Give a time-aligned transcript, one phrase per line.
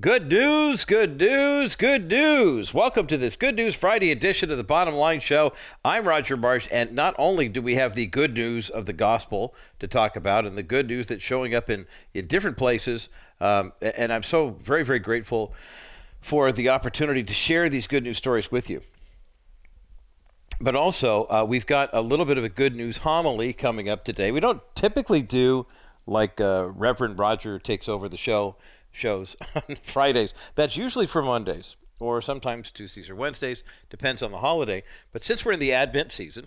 [0.00, 2.72] Good news, good news, good news.
[2.72, 5.52] Welcome to this Good News Friday edition of the Bottom Line Show.
[5.84, 9.56] I'm Roger Marsh, and not only do we have the good news of the gospel
[9.80, 11.84] to talk about and the good news that's showing up in,
[12.14, 13.08] in different places,
[13.40, 15.52] um, and I'm so very, very grateful
[16.20, 18.82] for the opportunity to share these good news stories with you.
[20.60, 24.04] But also, uh, we've got a little bit of a good news homily coming up
[24.04, 24.30] today.
[24.30, 25.66] We don't typically do
[26.06, 28.54] like uh, Reverend Roger takes over the show
[28.98, 30.34] shows on Fridays.
[30.54, 34.84] That's usually for Mondays or sometimes Tuesdays or Wednesdays, depends on the holiday.
[35.12, 36.46] But since we're in the Advent season,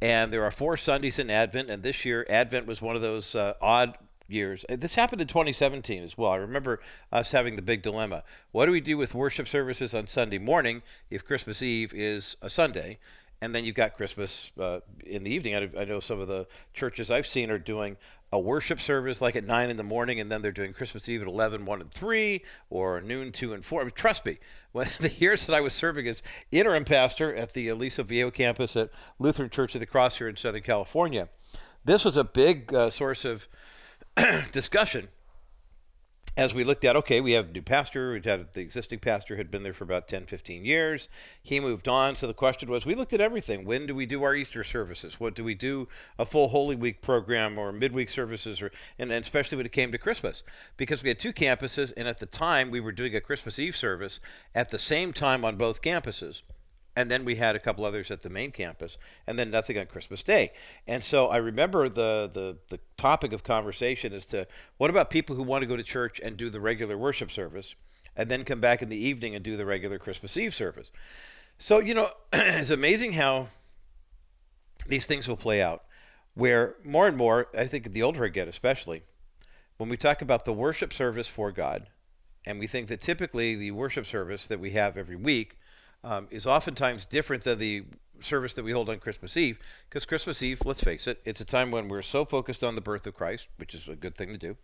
[0.00, 3.36] and there are four Sundays in Advent, and this year Advent was one of those
[3.36, 3.96] uh, odd
[4.28, 4.64] years.
[4.68, 6.32] Uh, this happened in 2017 as well.
[6.32, 6.80] I remember
[7.12, 8.24] us having the big dilemma.
[8.50, 12.50] What do we do with worship services on Sunday morning if Christmas Eve is a
[12.50, 12.98] Sunday?
[13.40, 15.54] And then you've got Christmas uh, in the evening.
[15.56, 17.96] I, I know some of the churches I've seen are doing
[18.32, 21.22] a worship service like at 9 in the morning and then they're doing christmas eve
[21.22, 24.38] at 11 1 and 3 or noon 2 and 4 I mean, trust me
[24.72, 28.74] when the years that i was serving as interim pastor at the aliso viejo campus
[28.74, 31.28] at lutheran church of the cross here in southern california
[31.84, 33.48] this was a big uh, source of
[34.52, 35.08] discussion
[36.34, 38.12] as we looked at, okay, we have a new pastor.
[38.12, 41.08] We had the existing pastor had been there for about 10, 15 years.
[41.42, 42.16] He moved on.
[42.16, 43.66] So the question was, we looked at everything.
[43.66, 45.20] When do we do our Easter services?
[45.20, 49.22] What do we do a full Holy Week program or midweek services, or and, and
[49.22, 50.42] especially when it came to Christmas,
[50.78, 53.76] because we had two campuses, and at the time we were doing a Christmas Eve
[53.76, 54.18] service
[54.54, 56.42] at the same time on both campuses
[56.94, 59.86] and then we had a couple others at the main campus, and then nothing on
[59.86, 60.52] Christmas Day.
[60.86, 65.36] And so I remember the the the topic of conversation is to what about people
[65.36, 67.74] who want to go to church and do the regular worship service,
[68.16, 70.90] and then come back in the evening and do the regular Christmas Eve service.
[71.58, 73.48] So you know, it's amazing how
[74.86, 75.84] these things will play out.
[76.34, 79.02] Where more and more, I think the older I get, especially
[79.76, 81.88] when we talk about the worship service for God,
[82.46, 85.58] and we think that typically the worship service that we have every week
[86.04, 87.84] um, is oftentimes different than the
[88.20, 89.58] service that we hold on Christmas Eve,
[89.88, 92.80] because Christmas Eve, let's face it, it's a time when we're so focused on the
[92.80, 94.56] birth of Christ, which is a good thing to do.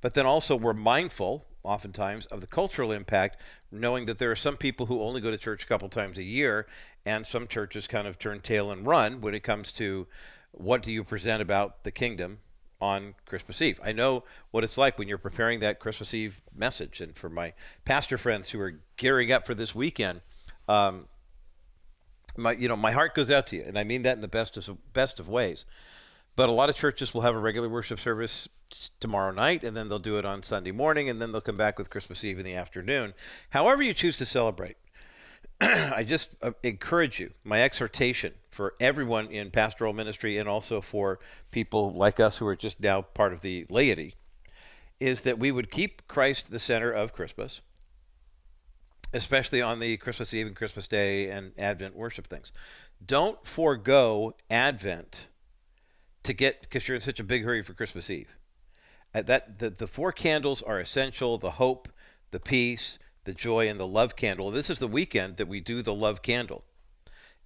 [0.00, 4.56] But then also we're mindful, oftentimes, of the cultural impact, knowing that there are some
[4.56, 6.66] people who only go to church a couple times a year,
[7.04, 10.06] and some churches kind of turn tail and run when it comes to
[10.52, 12.38] what do you present about the kingdom
[12.80, 13.80] on Christmas Eve.
[13.82, 17.00] I know what it's like when you're preparing that Christmas Eve message.
[17.00, 17.54] And for my
[17.84, 20.20] pastor friends who are gearing up for this weekend,
[20.68, 21.06] um,
[22.36, 24.28] my you know my heart goes out to you, and I mean that in the
[24.28, 25.64] best of best of ways.
[26.34, 28.48] But a lot of churches will have a regular worship service
[29.00, 31.78] tomorrow night, and then they'll do it on Sunday morning, and then they'll come back
[31.78, 33.14] with Christmas Eve in the afternoon.
[33.50, 34.76] However, you choose to celebrate,
[35.60, 37.32] I just uh, encourage you.
[37.42, 41.18] My exhortation for everyone in pastoral ministry, and also for
[41.50, 44.14] people like us who are just now part of the laity,
[45.00, 47.62] is that we would keep Christ the center of Christmas
[49.16, 52.52] especially on the Christmas Eve and Christmas Day and Advent worship things.
[53.04, 55.28] Don't forego Advent
[56.22, 58.36] to get because you're in such a big hurry for Christmas Eve.
[59.14, 61.88] Uh, that the, the four candles are essential: the hope,
[62.30, 64.50] the peace, the joy, and the love candle.
[64.50, 66.64] This is the weekend that we do the love candle.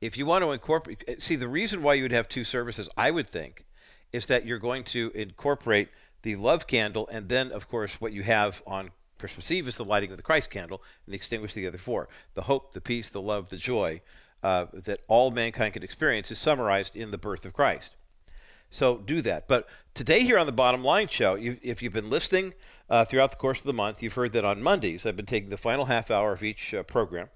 [0.01, 2.89] If you want to incorporate, uh, see the reason why you would have two services,
[2.97, 3.67] I would think,
[4.13, 5.89] is that you're going to incorporate
[6.23, 9.85] the love candle and then, of course, what you have on Christmas Eve is the
[9.85, 12.09] lighting of the Christ candle and extinguish the other four.
[12.35, 14.01] The hope, the peace, the love, the joy
[14.43, 17.97] uh, that all mankind can experience is summarized in the birth of Christ.
[18.71, 19.47] So do that.
[19.47, 22.55] But today, here on the Bottom Line Show, you, if you've been listening
[22.89, 25.51] uh, throughout the course of the month, you've heard that on Mondays I've been taking
[25.51, 27.29] the final half hour of each uh, program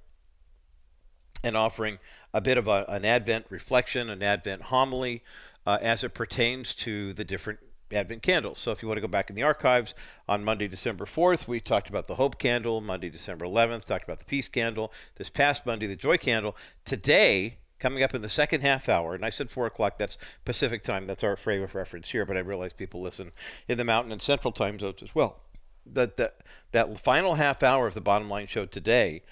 [1.42, 1.98] and offering
[2.32, 5.22] a bit of a, an Advent reflection, an Advent homily
[5.66, 7.58] uh, as it pertains to the different
[7.94, 8.58] Advent candles.
[8.58, 9.94] So if you want to go back in the archives,
[10.28, 12.80] on Monday, December 4th, we talked about the Hope candle.
[12.80, 14.92] Monday, December 11th, talked about the Peace candle.
[15.16, 16.56] This past Monday, the Joy candle.
[16.84, 20.82] Today, coming up in the second half hour, and I said 4 o'clock, that's Pacific
[20.82, 21.06] time.
[21.06, 23.32] That's our frame of reference here, but I realize people listen
[23.68, 25.40] in the Mountain and Central time zones as well.
[25.86, 26.38] That, that,
[26.72, 29.22] that final half hour of the Bottom Line Show today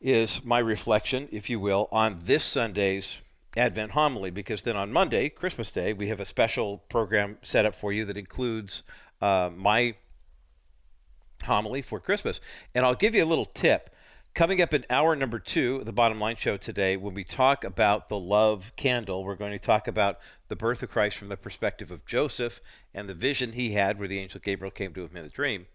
[0.00, 3.20] is my reflection, if you will, on this Sunday's
[3.58, 7.74] Advent homily because then on Monday, Christmas Day, we have a special program set up
[7.74, 8.82] for you that includes
[9.20, 9.96] uh, my
[11.44, 12.40] homily for Christmas.
[12.74, 13.90] And I'll give you a little tip.
[14.34, 18.08] Coming up in hour number two, the bottom line show today, when we talk about
[18.08, 21.90] the love candle, we're going to talk about the birth of Christ from the perspective
[21.90, 22.60] of Joseph
[22.94, 25.66] and the vision he had where the angel Gabriel came to him in a dream.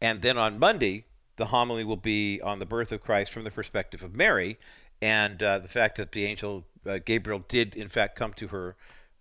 [0.00, 1.04] And then on Monday,
[1.36, 4.58] the homily will be on the birth of Christ from the perspective of Mary
[5.00, 8.76] and uh, the fact that the angel uh, Gabriel did, in fact, come to her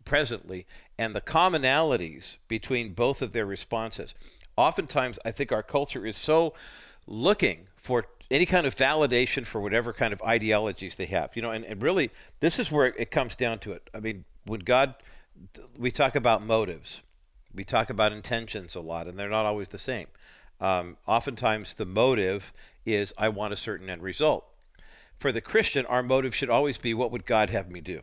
[0.05, 0.65] presently,
[0.97, 4.13] and the commonalities between both of their responses.
[4.57, 6.53] Oftentimes, I think our culture is so
[7.07, 11.35] looking for any kind of validation for whatever kind of ideologies they have.
[11.35, 13.89] You know, and, and really, this is where it comes down to it.
[13.93, 14.95] I mean, when God,
[15.77, 17.01] we talk about motives,
[17.53, 20.07] we talk about intentions a lot, and they're not always the same.
[20.59, 22.53] Um, oftentimes, the motive
[22.85, 24.45] is I want a certain end result.
[25.21, 28.01] For the Christian, our motive should always be what would God have me do?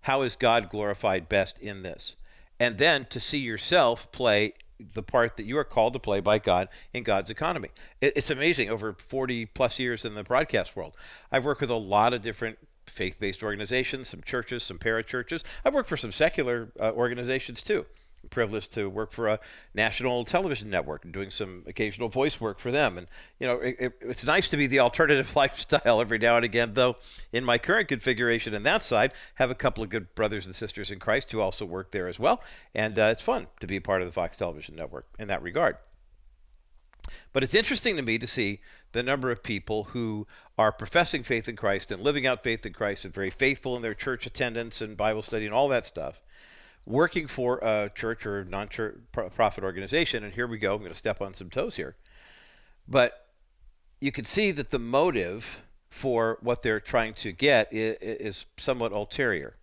[0.00, 2.16] How is God glorified best in this?
[2.58, 6.38] And then to see yourself play the part that you are called to play by
[6.38, 7.68] God in God's economy.
[8.00, 8.70] It's amazing.
[8.70, 10.96] Over 40 plus years in the broadcast world,
[11.30, 12.56] I've worked with a lot of different
[12.86, 15.42] faith-based organizations, some churches, some parachurches.
[15.66, 17.84] I've worked for some secular uh, organizations too
[18.30, 19.40] privileged to work for a
[19.74, 22.98] national television network and doing some occasional voice work for them.
[22.98, 23.06] And,
[23.38, 26.74] you know, it, it, it's nice to be the alternative lifestyle every now and again,
[26.74, 26.96] though
[27.32, 30.90] in my current configuration in that side, have a couple of good brothers and sisters
[30.90, 32.42] in Christ who also work there as well.
[32.74, 35.42] And uh, it's fun to be a part of the Fox Television Network in that
[35.42, 35.76] regard.
[37.32, 38.60] But it's interesting to me to see
[38.92, 40.26] the number of people who
[40.56, 43.82] are professing faith in Christ and living out faith in Christ and very faithful in
[43.82, 46.22] their church attendance and Bible study and all that stuff
[46.84, 50.74] working for a church or non-profit organization, and here we go.
[50.74, 51.96] I'm going to step on some toes here,
[52.88, 53.26] but
[54.00, 58.92] you can see that the motive for what they're trying to get is, is somewhat
[58.92, 59.56] ulterior.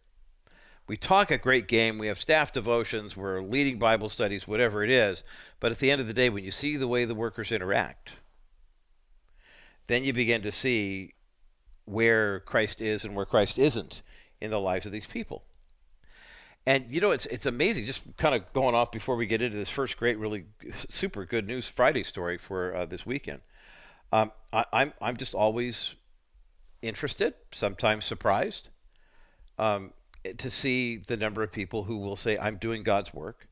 [0.87, 1.97] We talk a great game.
[1.97, 3.15] We have staff devotions.
[3.15, 5.23] We're leading Bible studies, whatever it is.
[5.59, 8.13] But at the end of the day, when you see the way the workers interact,
[9.87, 11.13] then you begin to see
[11.85, 14.01] where Christ is and where Christ isn't
[14.39, 15.43] in the lives of these people.
[16.65, 17.85] And you know, it's it's amazing.
[17.85, 20.45] Just kind of going off before we get into this first great, really
[20.89, 23.41] super good news Friday story for uh, this weekend.
[24.11, 25.95] Um, I, I'm I'm just always
[26.81, 28.69] interested, sometimes surprised,
[29.57, 29.93] um,
[30.37, 33.47] to see the number of people who will say, "I'm doing God's work,"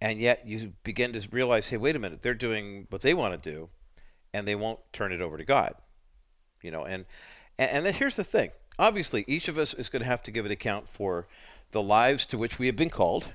[0.00, 3.40] and yet you begin to realize, "Hey, wait a minute, they're doing what they want
[3.40, 3.68] to do,
[4.32, 5.74] and they won't turn it over to God."
[6.62, 7.04] You know, and
[7.58, 8.50] and, and then here's the thing.
[8.78, 11.26] Obviously, each of us is going to have to give an account for
[11.70, 13.28] the lives to which we have been called,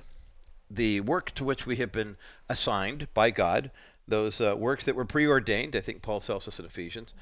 [0.70, 2.16] the work to which we have been
[2.48, 3.70] assigned by God,
[4.06, 5.76] those uh, works that were preordained.
[5.76, 7.14] I think Paul tells us in Ephesians.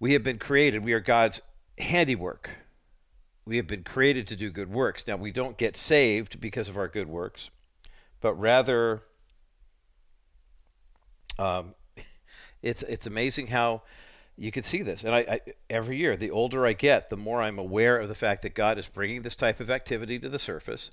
[0.00, 1.40] We have been created, we are God's
[1.78, 2.50] handiwork.
[3.44, 5.06] We have been created to do good works.
[5.06, 7.50] Now, we don't get saved because of our good works,
[8.20, 9.02] but rather,
[11.38, 11.74] um,
[12.62, 13.82] it's, it's amazing how
[14.36, 15.02] you can see this.
[15.02, 15.40] And I, I,
[15.70, 18.78] every year, the older I get, the more I'm aware of the fact that God
[18.78, 20.90] is bringing this type of activity to the surface.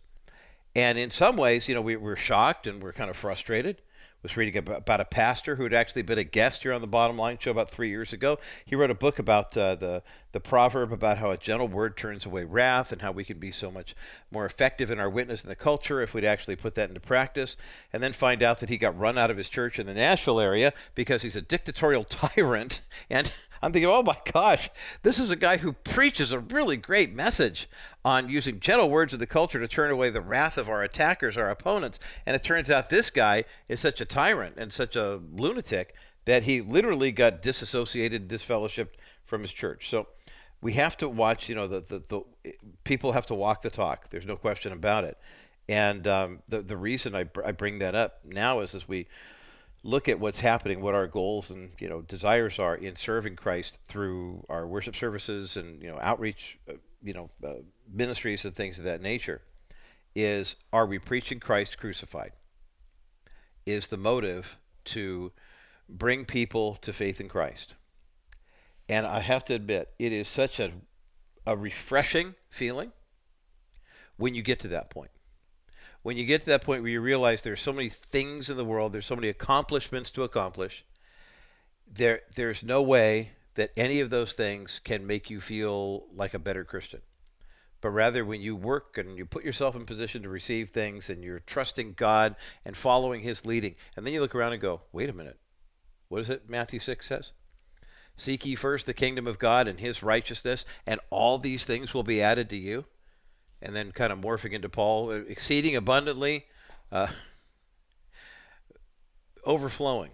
[0.75, 3.81] And in some ways, you know, we, we're shocked and we're kind of frustrated
[4.23, 7.17] was reading about a pastor who had actually been a guest here on the Bottom
[7.17, 8.39] Line show about three years ago.
[8.65, 12.25] He wrote a book about uh, the the proverb about how a gentle word turns
[12.25, 13.95] away wrath and how we can be so much
[14.31, 17.55] more effective in our witness in the culture if we'd actually put that into practice.
[17.91, 20.39] And then find out that he got run out of his church in the Nashville
[20.39, 23.31] area because he's a dictatorial tyrant and
[23.61, 24.69] I'm thinking, oh my gosh,
[25.03, 27.69] this is a guy who preaches a really great message
[28.05, 31.37] on using gentle words of the culture to turn away the wrath of our attackers,
[31.37, 31.99] our opponents.
[32.25, 35.95] And it turns out this guy is such a tyrant and such a lunatic
[36.25, 38.95] that he literally got disassociated, disfellowshipped
[39.25, 39.89] from his church.
[39.89, 40.07] So
[40.61, 42.53] we have to watch, you know, the, the, the
[42.83, 44.09] people have to walk the talk.
[44.09, 45.17] There's no question about it.
[45.69, 49.07] And um, the, the reason I, I bring that up now is as we
[49.83, 53.79] look at what's happening, what our goals and you know desires are in serving Christ
[53.87, 57.61] through our worship services and you know outreach, uh, you know uh,
[57.93, 59.41] ministries and things of that nature,
[60.15, 62.31] is are we preaching Christ crucified?
[63.65, 65.31] Is the motive to
[65.87, 67.75] bring people to faith in Christ?
[68.89, 70.71] And I have to admit, it is such a
[71.45, 72.93] a refreshing feeling
[74.15, 75.11] when you get to that point
[76.03, 78.65] when you get to that point where you realize there's so many things in the
[78.65, 80.85] world, there's so many accomplishments to accomplish,
[81.91, 86.39] there there's no way that any of those things can make you feel like a
[86.39, 87.01] better Christian.
[87.83, 91.21] But rather, when you work and you put yourself in position to receive things and
[91.21, 95.09] you're trusting God and following His leading, and then you look around and go, wait
[95.09, 95.37] a minute,
[96.07, 97.33] what is it Matthew 6 says?
[98.15, 102.03] Seek ye first the kingdom of God and His righteousness, and all these things will
[102.03, 102.85] be added to you
[103.61, 106.45] and then kind of morphing into Paul, uh, exceeding abundantly,
[106.89, 107.07] uh,
[109.45, 110.11] overflowing.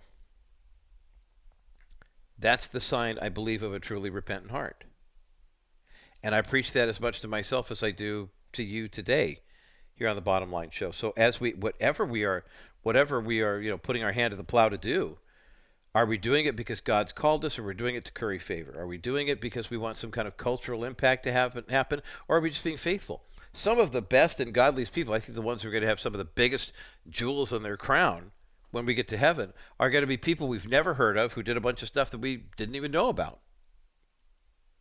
[2.40, 4.86] That's the sign, I believe, of a truly repentant heart.
[6.24, 9.40] And I preach that as much to myself as I do to you today
[9.96, 10.92] here on the Bottom Line Show.
[10.92, 12.44] So as we, whatever we are,
[12.84, 15.18] whatever we are, you know, putting our hand to the plow to do,
[15.96, 18.76] are we doing it because God's called us, or we're doing it to curry favor?
[18.78, 22.02] Are we doing it because we want some kind of cultural impact to happen, happen
[22.28, 23.24] or are we just being faithful?
[23.54, 25.88] some of the best and godliest people, I think the ones who are going to
[25.88, 26.72] have some of the biggest
[27.10, 28.32] jewels on their crown
[28.72, 31.44] when we get to heaven are going to be people we've never heard of who
[31.44, 33.40] did a bunch of stuff that we didn't even know about.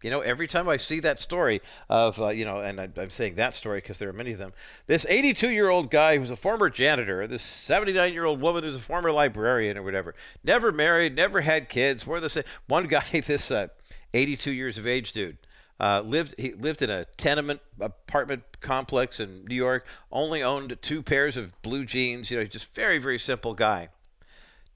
[0.02, 3.10] You know, every time I see that story of, uh, you know, and I, am
[3.10, 4.52] saying that story because there are many of them.
[4.86, 8.76] This 82 year old guy who's a former janitor, this 79 year old woman who's
[8.76, 10.14] a former librarian or whatever,
[10.44, 12.04] never married, never had kids.
[12.04, 12.44] The same.
[12.68, 13.68] One guy, this uh,
[14.14, 15.38] 82 years of age dude,
[15.80, 19.84] uh, lived he lived in a tenement apartment complex in New York.
[20.12, 22.30] Only owned two pairs of blue jeans.
[22.30, 23.88] You know, just very very simple guy.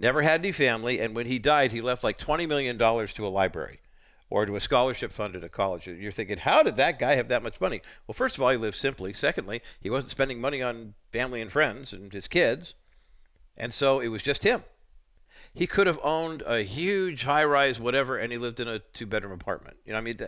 [0.01, 3.27] Never had any family, and when he died, he left like 20 million dollars to
[3.27, 3.82] a library
[4.33, 5.87] or to a scholarship fund at a college.
[5.87, 7.83] You're thinking, how did that guy have that much money?
[8.07, 9.13] Well, first of all, he lived simply.
[9.13, 12.75] Secondly, he wasn't spending money on family and friends and his kids,
[13.57, 14.65] and so it was just him.
[15.53, 19.77] He could have owned a huge high-rise whatever, and he lived in a two-bedroom apartment.
[19.85, 20.19] You know, I mean.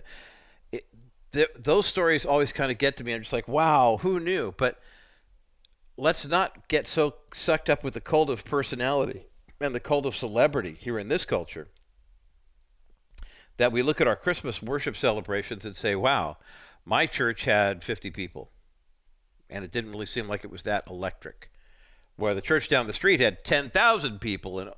[1.31, 3.13] The, those stories always kind of get to me.
[3.13, 4.55] I'm just like, wow, who knew?
[4.57, 4.79] But
[5.97, 9.27] let's not get so sucked up with the cult of personality
[9.61, 11.67] and the cult of celebrity here in this culture
[13.57, 16.37] that we look at our Christmas worship celebrations and say, wow,
[16.85, 18.51] my church had 50 people.
[19.49, 21.51] And it didn't really seem like it was that electric.
[22.17, 24.59] Where the church down the street had 10,000 people.
[24.59, 24.71] And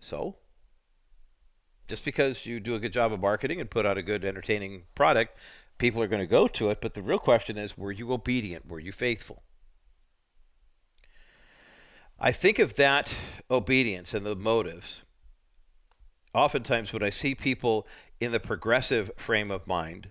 [0.00, 0.36] so,
[1.88, 4.84] just because you do a good job of marketing and put out a good, entertaining
[4.94, 5.38] product,
[5.78, 6.80] people are going to go to it.
[6.80, 8.68] But the real question is were you obedient?
[8.68, 9.42] Were you faithful?
[12.18, 13.16] I think of that
[13.50, 15.02] obedience and the motives.
[16.34, 17.86] Oftentimes, when I see people
[18.20, 20.10] in the progressive frame of mind,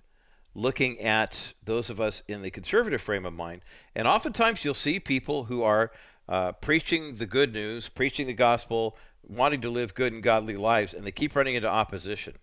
[0.54, 3.62] looking at those of us in the conservative frame of mind,
[3.96, 5.92] and oftentimes you'll see people who are
[6.30, 10.94] uh, preaching the good news, preaching the gospel, wanting to live good and godly lives,
[10.94, 12.36] and they keep running into opposition.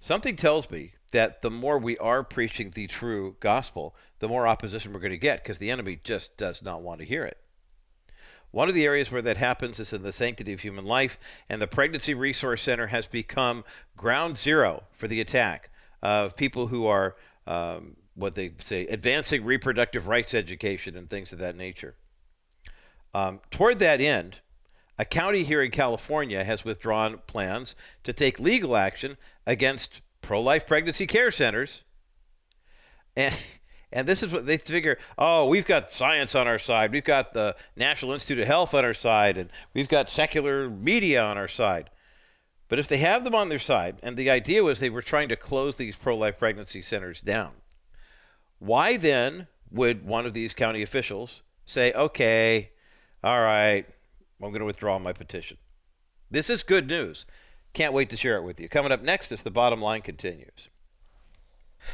[0.00, 4.92] Something tells me that the more we are preaching the true gospel, the more opposition
[4.92, 7.38] we're going to get because the enemy just does not want to hear it.
[8.50, 11.18] One of the areas where that happens is in the sanctity of human life,
[11.50, 13.64] and the Pregnancy Resource Center has become
[13.96, 15.70] ground zero for the attack
[16.02, 21.38] of people who are, um, what they say, advancing reproductive rights education and things of
[21.40, 21.94] that nature.
[23.12, 24.40] Um, toward that end,
[24.98, 30.66] a county here in California has withdrawn plans to take legal action against pro life
[30.66, 31.84] pregnancy care centers.
[33.16, 33.38] And,
[33.92, 36.92] and this is what they figure oh, we've got science on our side.
[36.92, 39.36] We've got the National Institute of Health on our side.
[39.36, 41.90] And we've got secular media on our side.
[42.68, 45.30] But if they have them on their side, and the idea was they were trying
[45.30, 47.52] to close these pro life pregnancy centers down,
[48.58, 52.70] why then would one of these county officials say, okay,
[53.24, 53.86] all right,
[54.42, 55.56] I'm going to withdraw my petition.
[56.30, 57.24] This is good news.
[57.72, 58.68] Can't wait to share it with you.
[58.68, 60.68] Coming up next as the bottom line continues.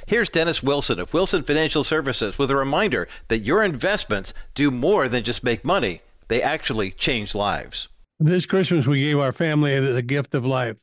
[0.07, 5.09] Here's Dennis Wilson of Wilson Financial Services with a reminder that your investments do more
[5.09, 7.89] than just make money, they actually change lives.
[8.21, 10.77] This Christmas, we gave our family the gift of life.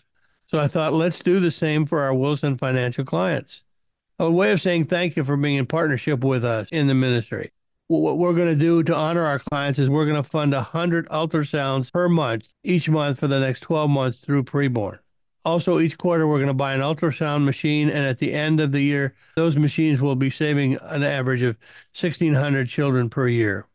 [0.47, 3.63] So I thought, let's do the same for our Wilson Financial clients.
[4.19, 7.51] A way of saying thank you for being in partnership with us in the ministry
[7.99, 11.09] what we're going to do to honor our clients is we're going to fund 100
[11.09, 14.99] ultrasounds per month each month for the next 12 months through preborn.
[15.43, 18.71] Also, each quarter, we're going to buy an ultrasound machine, and at the end of
[18.71, 21.57] the year, those machines will be saving an average of
[21.99, 23.65] 1,600 children per year.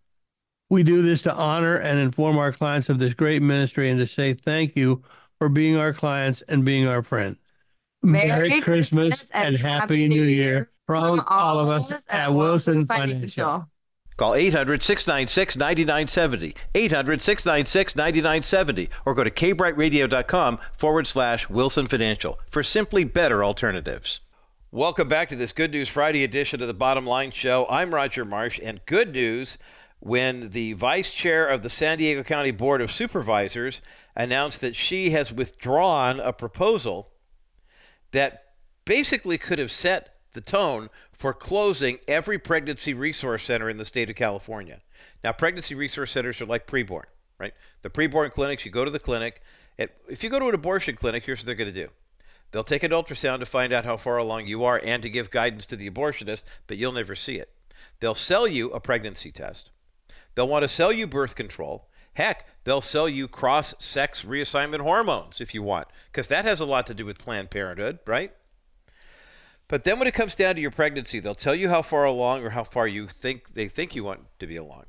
[0.70, 4.06] We do this to honor and inform our clients of this great ministry and to
[4.06, 5.02] say thank you
[5.38, 7.38] for being our clients and being our friends.
[8.02, 13.66] Merry, Merry Christmas, Christmas, and Happy New Year from all of us at Wilson Financial.
[14.16, 16.54] Call 800 696 9970.
[16.74, 18.88] 800 696 9970.
[19.04, 24.20] Or go to kbrightradio.com forward slash Wilson Financial for simply better alternatives.
[24.70, 27.66] Welcome back to this Good News Friday edition of the Bottom Line Show.
[27.68, 29.58] I'm Roger Marsh, and good news
[30.00, 33.80] when the vice chair of the San Diego County Board of Supervisors
[34.14, 37.10] announced that she has withdrawn a proposal
[38.12, 38.44] that
[38.84, 44.10] basically could have set the tone for closing every pregnancy resource center in the state
[44.10, 44.80] of California.
[45.24, 47.04] Now, pregnancy resource centers are like preborn,
[47.38, 47.54] right?
[47.82, 49.42] The preborn clinics, you go to the clinic.
[49.78, 51.88] if you go to an abortion clinic, here's what they're going to do.
[52.52, 55.30] They'll take an ultrasound to find out how far along you are and to give
[55.30, 57.50] guidance to the abortionist, but you'll never see it.
[58.00, 59.70] They'll sell you a pregnancy test.
[60.34, 61.88] They'll want to sell you birth control.
[62.14, 66.64] Heck, they'll sell you cross sex reassignment hormones if you want, because that has a
[66.64, 68.32] lot to do with Planned Parenthood, right?
[69.68, 72.44] But then when it comes down to your pregnancy, they'll tell you how far along
[72.44, 74.84] or how far you think they think you want to be along.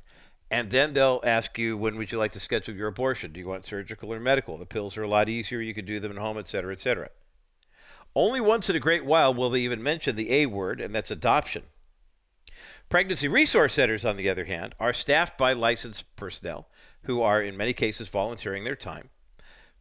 [0.50, 3.32] And then they'll ask you, when would you like to schedule your abortion?
[3.32, 4.56] Do you want surgical or medical?
[4.56, 5.60] The pills are a lot easier.
[5.60, 7.10] You can do them at home, et cetera, et cetera.
[8.14, 11.10] Only once in a great while will they even mention the A word, and that's
[11.10, 11.64] adoption.
[12.88, 16.68] Pregnancy resource centers, on the other hand, are staffed by licensed personnel
[17.02, 19.10] who are in many cases volunteering their time.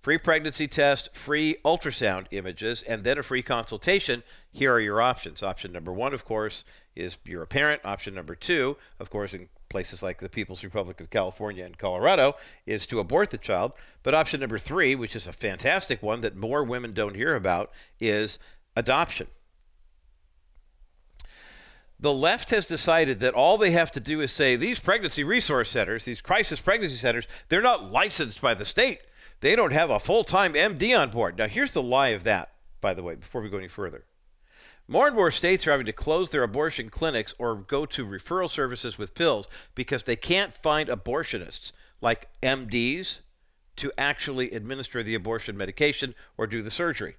[0.07, 4.23] Free pregnancy test, free ultrasound images, and then a free consultation.
[4.49, 5.43] Here are your options.
[5.43, 6.63] Option number one, of course,
[6.95, 7.81] is you're a parent.
[7.83, 12.37] Option number two, of course, in places like the People's Republic of California and Colorado,
[12.65, 13.73] is to abort the child.
[14.01, 17.73] But option number three, which is a fantastic one that more women don't hear about,
[17.99, 18.39] is
[18.77, 19.27] adoption.
[21.99, 25.69] The left has decided that all they have to do is say these pregnancy resource
[25.69, 29.01] centers, these crisis pregnancy centers, they're not licensed by the state.
[29.39, 31.37] They don't have a full time MD on board.
[31.37, 34.05] Now, here's the lie of that, by the way, before we go any further.
[34.87, 38.49] More and more states are having to close their abortion clinics or go to referral
[38.49, 43.19] services with pills because they can't find abortionists like MDs
[43.75, 47.17] to actually administer the abortion medication or do the surgery.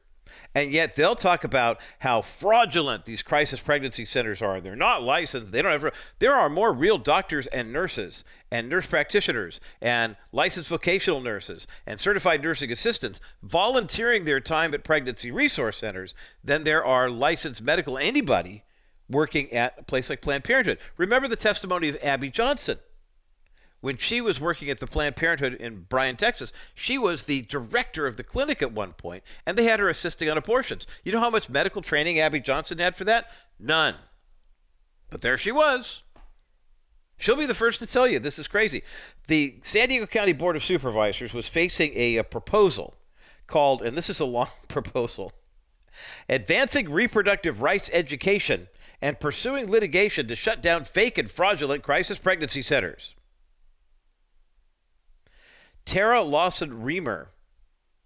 [0.54, 4.60] And yet they'll talk about how fraudulent these crisis pregnancy centers are.
[4.60, 5.52] They're not licensed.
[5.52, 5.92] They don't have.
[6.18, 12.00] There are more real doctors and nurses and nurse practitioners and licensed vocational nurses and
[12.00, 17.98] certified nursing assistants volunteering their time at pregnancy resource centers than there are licensed medical
[17.98, 18.64] anybody
[19.10, 20.78] working at a place like Planned Parenthood.
[20.96, 22.78] Remember the testimony of Abby Johnson
[23.80, 28.06] when she was working at the Planned Parenthood in Bryan, Texas, she was the director
[28.06, 30.86] of the clinic at one point, and they had her assisting on abortions.
[31.04, 33.30] You know how much medical training Abby Johnson had for that?
[33.58, 33.94] None.
[35.10, 36.02] But there she was.
[37.18, 38.82] She'll be the first to tell you this is crazy.
[39.26, 42.94] The San Diego County Board of Supervisors was facing a, a proposal
[43.46, 45.32] called, and this is a long proposal,
[46.28, 48.68] Advancing Reproductive Rights Education
[49.00, 53.14] and Pursuing Litigation to Shut Down Fake and Fraudulent Crisis Pregnancy Centers.
[55.88, 57.28] Terra Lawson Remer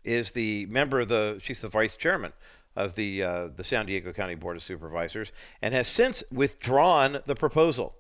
[0.05, 2.33] is the member of the, she's the vice chairman
[2.77, 7.35] of the, uh, the San Diego County Board of Supervisors and has since withdrawn the
[7.35, 7.97] proposal.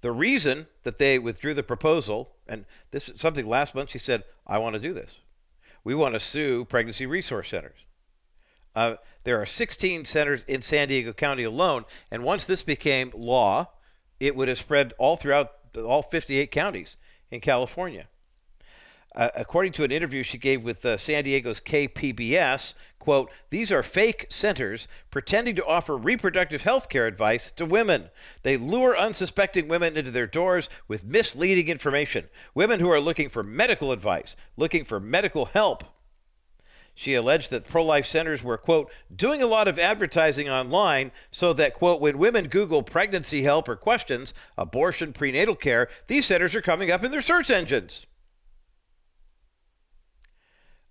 [0.00, 4.24] The reason that they withdrew the proposal, and this is something last month she said,
[4.44, 5.20] I want to do this.
[5.84, 7.84] We want to sue pregnancy resource centers.
[8.74, 13.70] Uh, there are 16 centers in San Diego County alone, and once this became law,
[14.18, 16.96] it would have spread all throughout all 58 counties
[17.34, 18.06] in California.
[19.14, 23.82] Uh, according to an interview she gave with uh, San Diego's KPBS, quote, these are
[23.84, 28.10] fake centers pretending to offer reproductive health care advice to women.
[28.42, 32.28] They lure unsuspecting women into their doors with misleading information.
[32.54, 35.84] Women who are looking for medical advice, looking for medical help.
[36.94, 41.52] She alleged that pro life centers were, quote, doing a lot of advertising online so
[41.52, 46.62] that, quote, when women Google pregnancy help or questions, abortion, prenatal care, these centers are
[46.62, 48.06] coming up in their search engines.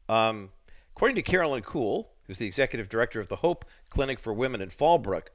[0.10, 0.50] Um,
[0.94, 4.70] according to Carolyn Cool, who's the executive director of the Hope Clinic for Women in
[4.70, 5.28] Fallbrook,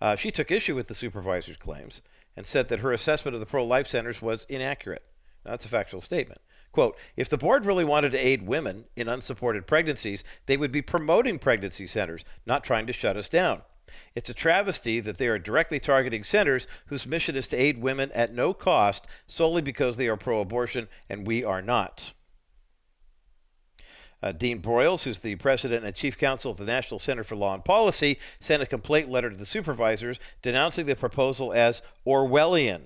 [0.00, 2.02] uh, she took issue with the supervisor's claims
[2.36, 5.04] and said that her assessment of the pro life centers was inaccurate.
[5.44, 6.40] Now, that's a factual statement.
[6.76, 10.82] Quote, if the board really wanted to aid women in unsupported pregnancies, they would be
[10.82, 13.62] promoting pregnancy centers, not trying to shut us down.
[14.14, 18.12] It's a travesty that they are directly targeting centers whose mission is to aid women
[18.12, 22.12] at no cost solely because they are pro abortion and we are not.
[24.22, 27.54] Uh, Dean Broyles, who's the president and chief counsel of the National Center for Law
[27.54, 32.82] and Policy, sent a complaint letter to the supervisors denouncing the proposal as Orwellian.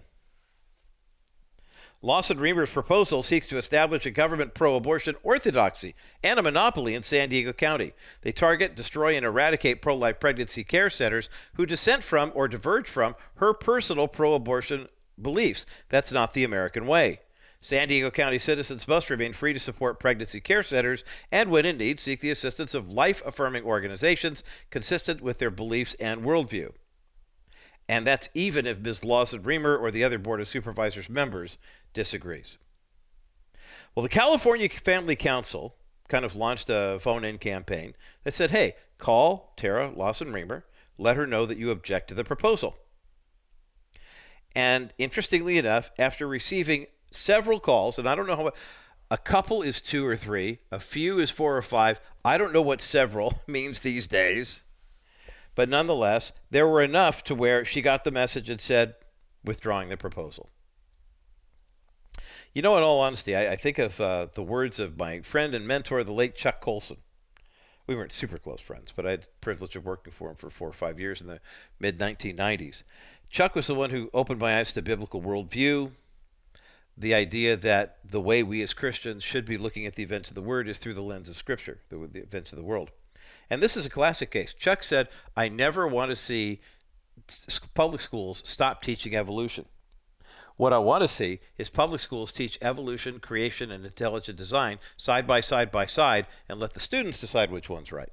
[2.03, 7.03] Lawson Remer's proposal seeks to establish a government pro abortion orthodoxy and a monopoly in
[7.03, 7.93] San Diego County.
[8.23, 12.89] They target, destroy, and eradicate pro life pregnancy care centers who dissent from or diverge
[12.89, 14.89] from her personal pro abortion
[15.21, 15.67] beliefs.
[15.91, 17.21] That's not the American way.
[17.61, 21.77] San Diego County citizens must remain free to support pregnancy care centers and, when in
[21.77, 26.73] need, seek the assistance of life affirming organizations consistent with their beliefs and worldview
[27.91, 29.05] and that's even if Ms.
[29.05, 31.59] Lawson Remer or the other Board of Supervisors members
[31.93, 32.57] disagrees.
[33.97, 35.75] Well, the California Family Council
[36.07, 40.63] kind of launched a phone in campaign that said, hey, call Terra Lawson Remer,
[40.99, 42.77] let her know that you object to the proposal.
[44.55, 48.53] And interestingly enough, after receiving several calls, and I don't know how
[49.11, 52.01] a couple is two or three, a few is four or five.
[52.25, 54.63] I don't know what several means these days.
[55.55, 58.95] But nonetheless, there were enough to where she got the message and said,
[59.45, 60.49] withdrawing the proposal.
[62.55, 65.55] You know, in all honesty, I, I think of uh, the words of my friend
[65.55, 66.99] and mentor, the late Chuck Colson.
[67.87, 70.51] We weren't super close friends, but I had the privilege of working for him for
[70.51, 71.41] four or five years in the
[71.79, 72.83] mid 1990s.
[73.31, 75.93] Chuck was the one who opened my eyes to biblical worldview,
[76.97, 80.35] the idea that the way we as Christians should be looking at the events of
[80.35, 82.91] the Word is through the lens of Scripture, the, the events of the world.
[83.51, 84.55] And this is a classic case.
[84.55, 86.61] Chuck said, I never want to see
[87.75, 89.67] public schools stop teaching evolution.
[90.57, 95.27] What I want to see is public schools teach evolution, creation, and intelligent design side
[95.27, 98.11] by side by side and let the students decide which one's right.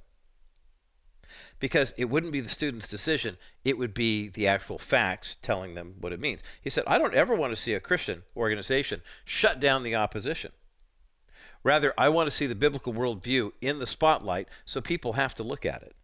[1.60, 5.96] Because it wouldn't be the student's decision, it would be the actual facts telling them
[6.00, 6.42] what it means.
[6.62, 10.52] He said, I don't ever want to see a Christian organization shut down the opposition.
[11.64, 15.44] Rather, I want to see the biblical worldview in the spotlight so people have to
[15.44, 15.96] look at it.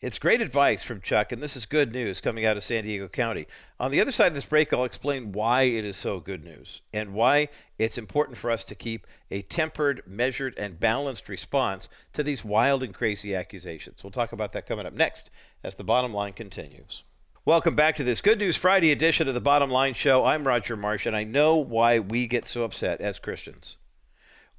[0.00, 3.08] It's great advice from Chuck, and this is good news coming out of San Diego
[3.08, 3.46] County.
[3.80, 6.82] On the other side of this break, I'll explain why it is so good news
[6.92, 12.22] and why it's important for us to keep a tempered, measured, and balanced response to
[12.22, 14.04] these wild and crazy accusations.
[14.04, 15.30] We'll talk about that coming up next
[15.62, 17.04] as the bottom line continues.
[17.46, 20.24] Welcome back to this Good News Friday edition of the Bottom Line Show.
[20.24, 23.76] I'm Roger Marsh, and I know why we get so upset as Christians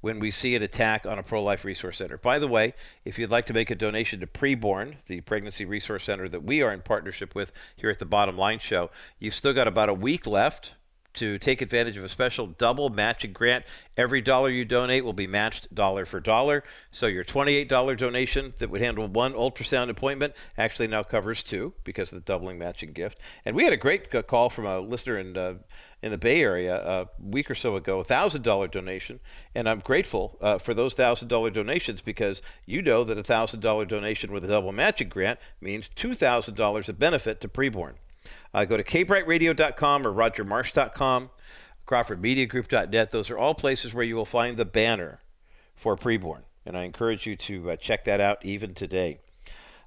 [0.00, 2.16] when we see an attack on a pro life resource center.
[2.16, 6.04] By the way, if you'd like to make a donation to Preborn, the pregnancy resource
[6.04, 9.52] center that we are in partnership with here at the Bottom Line Show, you've still
[9.52, 10.76] got about a week left
[11.16, 13.64] to take advantage of a special double matching grant.
[13.96, 16.64] Every dollar you donate will be matched dollar for dollar.
[16.90, 22.12] So your $28 donation that would handle one ultrasound appointment actually now covers two because
[22.12, 23.18] of the doubling matching gift.
[23.44, 25.54] And we had a great call from a listener in uh,
[26.02, 29.18] in the Bay Area a week or so ago, a thousand dollar donation,
[29.54, 33.60] and I'm grateful uh, for those thousand dollar donations because you know that a thousand
[33.60, 37.94] dollar donation with a double matching grant means two thousand dollars of benefit to preborn.
[38.56, 41.28] Uh, go to kbrightradio.com or rogermarsh.com,
[41.86, 43.10] crawfordmediagroup.net.
[43.10, 45.20] Those are all places where you will find the banner
[45.74, 49.18] for preborn, and I encourage you to uh, check that out even today.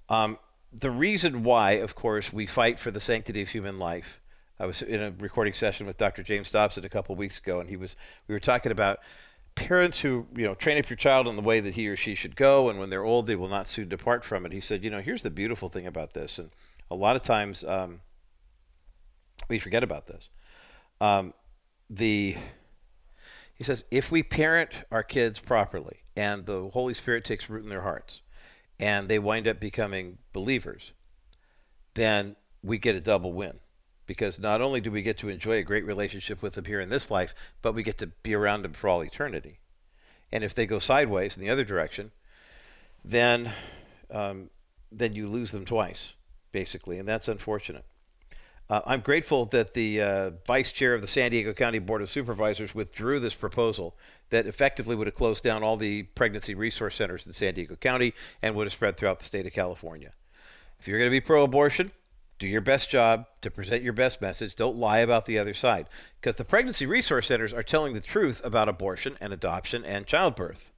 [0.07, 0.37] Um,
[0.71, 4.21] the reason why, of course, we fight for the sanctity of human life.
[4.59, 6.21] I was in a recording session with Dr.
[6.21, 7.95] James Dobson a couple weeks ago, and he was
[8.27, 8.99] we were talking about
[9.55, 12.13] parents who you know train up your child in the way that he or she
[12.13, 14.51] should go, and when they're old, they will not soon depart from it.
[14.51, 16.51] He said, you know, here's the beautiful thing about this, and
[16.91, 18.01] a lot of times um,
[19.49, 20.29] we forget about this.
[21.01, 21.33] Um,
[21.89, 22.37] the
[23.55, 27.69] he says if we parent our kids properly and the Holy Spirit takes root in
[27.69, 28.21] their hearts
[28.79, 30.93] and they wind up becoming believers,
[31.95, 33.59] then we get a double win.
[34.05, 36.89] Because not only do we get to enjoy a great relationship with them here in
[36.89, 39.59] this life, but we get to be around them for all eternity.
[40.31, 42.11] And if they go sideways in the other direction,
[43.05, 43.53] then
[44.09, 44.49] um,
[44.91, 46.13] then you lose them twice,
[46.51, 47.85] basically, and that's unfortunate.
[48.69, 52.09] Uh, I'm grateful that the uh, vice chair of the San Diego County Board of
[52.09, 53.97] Supervisors withdrew this proposal
[54.29, 58.13] that effectively would have closed down all the pregnancy resource centers in San Diego County
[58.43, 60.13] and would have spread throughout the state of California.
[60.79, 61.91] If you're going to be pro abortion,
[62.37, 64.55] do your best job to present your best message.
[64.55, 65.87] Don't lie about the other side.
[66.21, 70.71] Because the pregnancy resource centers are telling the truth about abortion and adoption and childbirth.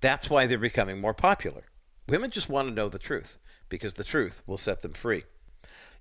[0.00, 1.64] That's why they're becoming more popular.
[2.08, 3.36] Women just want to know the truth
[3.68, 5.24] because the truth will set them free.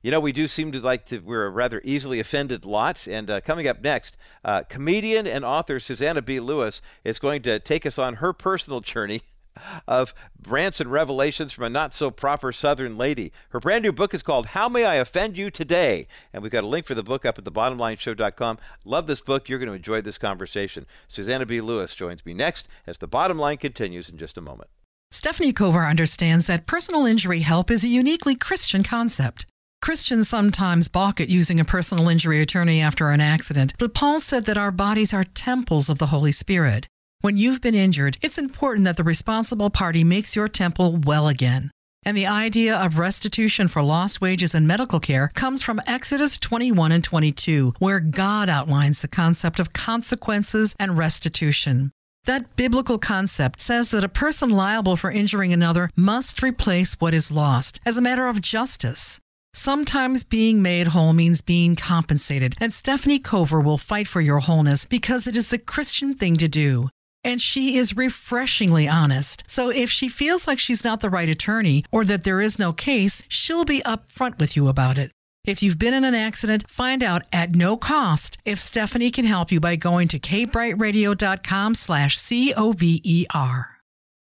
[0.02, 3.06] You know, we do seem to like to, we're a rather easily offended lot.
[3.06, 6.40] And uh, coming up next, uh, comedian and author Susannah B.
[6.40, 9.24] Lewis is going to take us on her personal journey
[9.88, 10.14] of
[10.48, 13.34] rants and revelations from a not so proper Southern lady.
[13.50, 16.08] Her brand new book is called How May I Offend You Today?
[16.32, 18.58] And we've got a link for the book up at thebottomlineshow.com.
[18.86, 19.50] Love this book.
[19.50, 20.86] You're going to enjoy this conversation.
[21.10, 21.60] Susannah B.
[21.60, 24.70] Lewis joins me next as the bottom line continues in just a moment.
[25.12, 29.46] Stephanie Cover understands that personal injury help is a uniquely Christian concept.
[29.82, 34.46] Christians sometimes balk at using a personal injury attorney after an accident, but Paul said
[34.46, 36.88] that our bodies are temples of the Holy Spirit.
[37.22, 41.72] When you've been injured, it's important that the responsible party makes your temple well again.
[42.04, 46.92] And the idea of restitution for lost wages and medical care comes from Exodus 21
[46.92, 51.92] and 22, where God outlines the concept of consequences and restitution.
[52.26, 57.32] That biblical concept says that a person liable for injuring another must replace what is
[57.32, 59.20] lost as a matter of justice.
[59.54, 64.86] Sometimes being made whole means being compensated, and Stephanie Cover will fight for your wholeness
[64.86, 66.90] because it is the Christian thing to do.
[67.24, 69.44] And she is refreshingly honest.
[69.48, 72.72] So if she feels like she's not the right attorney or that there is no
[72.72, 75.12] case, she'll be upfront with you about it.
[75.46, 79.52] If you've been in an accident, find out at no cost if Stephanie can help
[79.52, 83.79] you by going to kbrightradio.com slash C-O-V-E-R.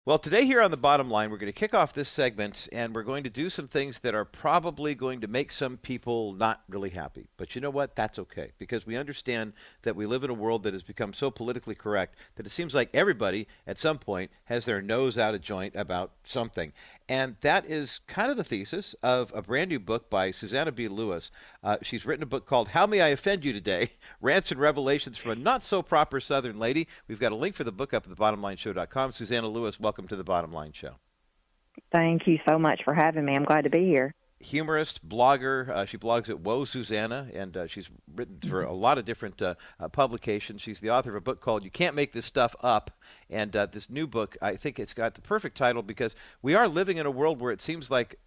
[0.10, 2.96] Well, today here on the bottom line, we're going to kick off this segment and
[2.96, 6.64] we're going to do some things that are probably going to make some people not
[6.68, 7.28] really happy.
[7.38, 7.96] But you know what?
[7.96, 11.30] That's okay because we understand that we live in a world that has become so
[11.30, 15.42] politically correct that it seems like everybody at some point has their nose out of
[15.42, 16.74] joint about something.
[17.10, 20.88] And that is kind of the thesis of a brand new book by Susannah B.
[20.88, 21.32] Lewis.
[21.64, 23.94] Uh, she's written a book called How May I Offend You Today?
[24.22, 26.88] Rants and Revelations from a Not So Proper Southern Lady.
[27.08, 29.12] We've got a link for the book up at thebottomlineshow.com.
[29.14, 30.98] Susannah Lewis, welcome to the Bottom Line Show.
[31.92, 33.34] Thank you so much for having me.
[33.34, 34.14] I'm glad to be here.
[34.42, 35.70] Humorist, blogger.
[35.70, 39.42] Uh, she blogs at Whoa Susannah, and uh, she's written for a lot of different
[39.42, 40.62] uh, uh, publications.
[40.62, 42.92] She's the author of a book called "You Can't Make This Stuff Up,"
[43.30, 46.70] and uh, this new book, I think it's got the perfect title because we are
[46.70, 48.18] living in a world where it seems like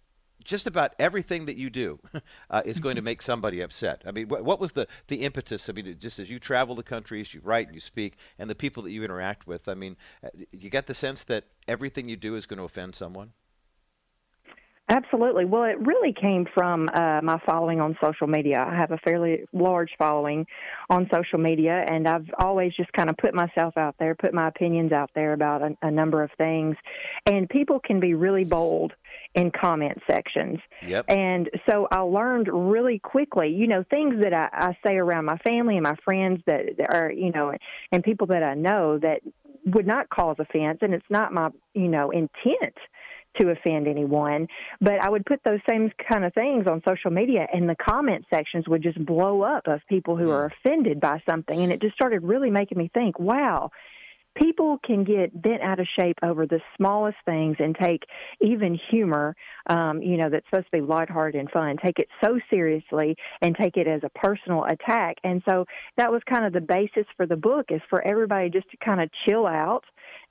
[0.43, 1.99] just about everything that you do
[2.49, 4.03] uh, is going to make somebody upset.
[4.05, 5.69] I mean, wh- what was the, the impetus?
[5.69, 8.55] I mean, just as you travel the countries, you write and you speak, and the
[8.55, 9.95] people that you interact with, I mean,
[10.51, 13.31] you get the sense that everything you do is going to offend someone?
[14.89, 15.45] Absolutely.
[15.45, 18.65] Well, it really came from uh, my following on social media.
[18.69, 20.45] I have a fairly large following
[20.89, 24.49] on social media, and I've always just kind of put myself out there, put my
[24.49, 26.75] opinions out there about a, a number of things.
[27.25, 28.91] And people can be really bold
[29.35, 30.59] in comment sections.
[30.85, 31.05] Yep.
[31.07, 35.37] And so I learned really quickly, you know, things that I, I say around my
[35.37, 37.53] family and my friends that, that are, you know,
[37.93, 39.21] and people that I know that
[39.65, 42.75] would not cause offense, and it's not my, you know, intent
[43.39, 44.47] to offend anyone.
[44.81, 48.25] But I would put those same kind of things on social media, and the comment
[48.33, 51.59] sections would just blow up of people who are offended by something.
[51.59, 53.71] And it just started really making me think, wow,
[54.35, 58.03] people can get bent out of shape over the smallest things and take
[58.41, 59.35] even humor,
[59.69, 63.55] um, you know, that's supposed to be lighthearted and fun, take it so seriously and
[63.55, 65.17] take it as a personal attack.
[65.23, 65.65] And so
[65.97, 69.01] that was kind of the basis for the book is for everybody just to kind
[69.01, 69.83] of chill out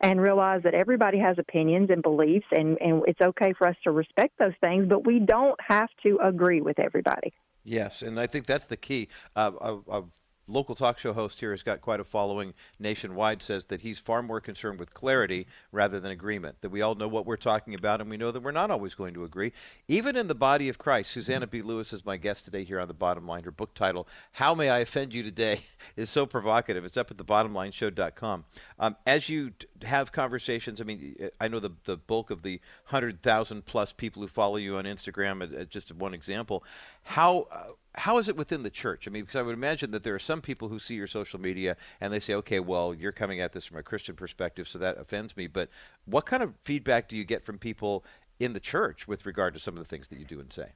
[0.03, 3.93] and realize that everybody has opinions and beliefs and, and it's okay for us to
[3.93, 7.33] respect those things, but we don't have to agree with everybody.
[7.65, 9.09] Yes, and I think that's the key.
[9.37, 9.53] Uh,
[9.91, 10.05] I've
[10.47, 14.23] local talk show host here has got quite a following nationwide says that he's far
[14.23, 18.01] more concerned with clarity rather than agreement that we all know what we're talking about
[18.01, 19.53] and we know that we're not always going to agree.
[19.89, 21.63] Even in the body of christ susannah b.
[21.63, 23.45] Lewis is my guest today here on the bottom line.
[23.45, 25.61] Her book title how may i offend you today
[25.97, 26.85] is so provocative.
[26.85, 28.45] It's up at the thebottomlineshow.com
[28.79, 29.53] um, as you
[29.85, 34.29] have conversations i mean i know the, the bulk of the 100000 plus people who
[34.29, 36.63] follow you on instagram uh, just one example
[37.03, 39.07] how uh, how is it within the church?
[39.07, 41.41] I mean, because I would imagine that there are some people who see your social
[41.41, 44.79] media and they say, okay, well, you're coming at this from a Christian perspective, so
[44.79, 45.47] that offends me.
[45.47, 45.69] But
[46.07, 48.05] what kind of feedback do you get from people
[48.41, 50.73] in the church with regard to some of the things that you do and say?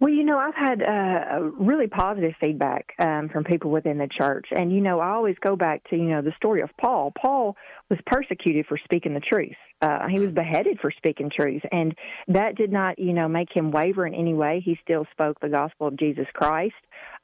[0.00, 4.46] Well, you know, I've had uh, really positive feedback um, from people within the church.
[4.50, 7.12] And, you know, I always go back to, you know, the story of Paul.
[7.20, 7.56] Paul
[7.88, 9.54] was persecuted for speaking the truth.
[9.80, 11.62] Uh, he was beheaded for speaking truth.
[11.70, 11.94] And
[12.28, 14.60] that did not, you know, make him waver in any way.
[14.64, 16.74] He still spoke the gospel of Jesus Christ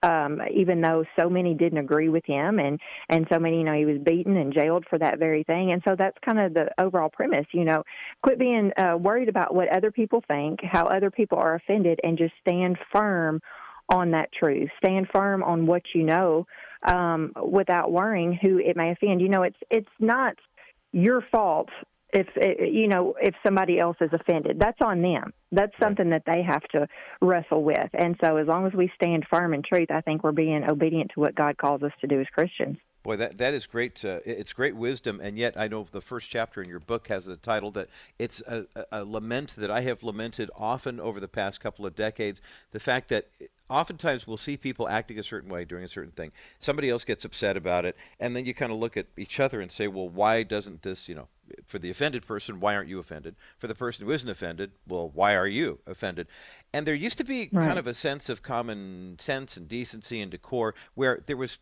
[0.02, 3.74] um, even though so many didn't agree with him, and and so many, you know,
[3.74, 5.72] he was beaten and jailed for that very thing.
[5.72, 7.46] And so that's kind of the overall premise.
[7.52, 7.82] You know,
[8.22, 12.16] quit being uh, worried about what other people think, how other people are offended, and
[12.16, 13.40] just stand firm
[13.92, 14.70] on that truth.
[14.78, 16.46] Stand firm on what you know,
[16.86, 19.20] um, without worrying who it may offend.
[19.20, 20.34] You know, it's it's not
[20.92, 21.68] your fault
[22.12, 25.32] if eh, you know if somebody else is offended that's on them.
[25.52, 26.86] That's something that they have to
[27.20, 27.90] wrestle with.
[27.92, 31.10] And so as long as we stand firm in truth i think we're being obedient
[31.14, 34.04] to what god calls us to do as christians Boy, that that is great.
[34.04, 37.28] Uh, it's great wisdom, and yet I know the first chapter in your book has
[37.28, 41.60] a title that it's a, a, lament that I have lamented often over the past
[41.60, 42.42] couple of decades.
[42.72, 43.30] The fact that
[43.70, 46.30] oftentimes we'll see people acting a certain way doing a certain thing.
[46.58, 49.62] Somebody else gets upset about it, and then you kind of look at each other
[49.62, 51.08] and say, "Well, why doesn't this?
[51.08, 51.28] You know,
[51.64, 53.34] for the offended person, why aren't you offended?
[53.58, 56.26] For the person who isn't offended, well, why are you offended?
[56.72, 57.66] And there used to be right.
[57.66, 61.58] kind of a sense of common sense and decency and decor where there was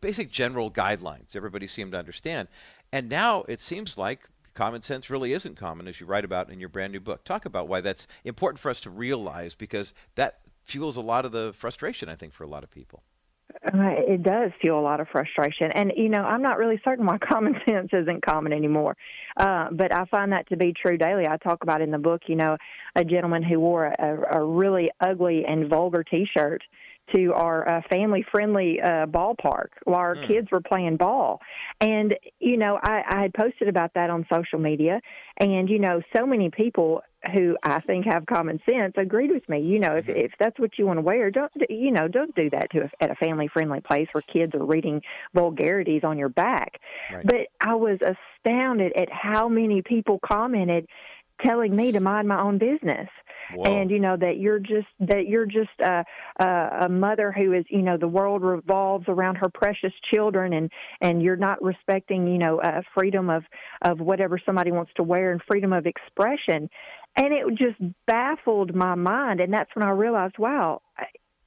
[0.00, 2.48] basic general guidelines everybody seemed to understand.
[2.92, 6.58] And now it seems like common sense really isn't common, as you write about in
[6.58, 7.24] your brand new book.
[7.24, 11.32] Talk about why that's important for us to realize because that fuels a lot of
[11.32, 13.02] the frustration, I think, for a lot of people.
[13.64, 15.72] Uh, it does fuel a lot of frustration.
[15.72, 18.96] And, you know, I'm not really certain why common sense isn't common anymore.
[19.36, 21.26] Uh, but I find that to be true daily.
[21.26, 22.56] I talk about in the book, you know,
[22.94, 26.62] a gentleman who wore a, a really ugly and vulgar t shirt
[27.14, 30.26] to our uh, family friendly uh, ballpark while our mm.
[30.26, 31.40] kids were playing ball.
[31.80, 35.00] And, you know, I, I had posted about that on social media.
[35.36, 39.60] And, you know, so many people who I think have common sense agreed with me.
[39.60, 40.20] You know, if, mm-hmm.
[40.20, 42.90] if that's what you want to wear, don't, you know, don't do that to a,
[43.00, 45.02] at a family friendly place where kids are reading
[45.34, 46.80] vulgarities on your back.
[47.12, 47.26] Right.
[47.26, 50.86] But I was astounded at how many people commented
[51.44, 53.08] telling me to mind my own business.
[53.54, 53.62] Whoa.
[53.64, 56.04] and you know that you're just that you're just a,
[56.38, 60.70] a a mother who is you know the world revolves around her precious children and
[61.00, 63.44] and you're not respecting you know uh, freedom of
[63.82, 66.68] of whatever somebody wants to wear and freedom of expression
[67.16, 70.82] and it just baffled my mind and that's when i realized wow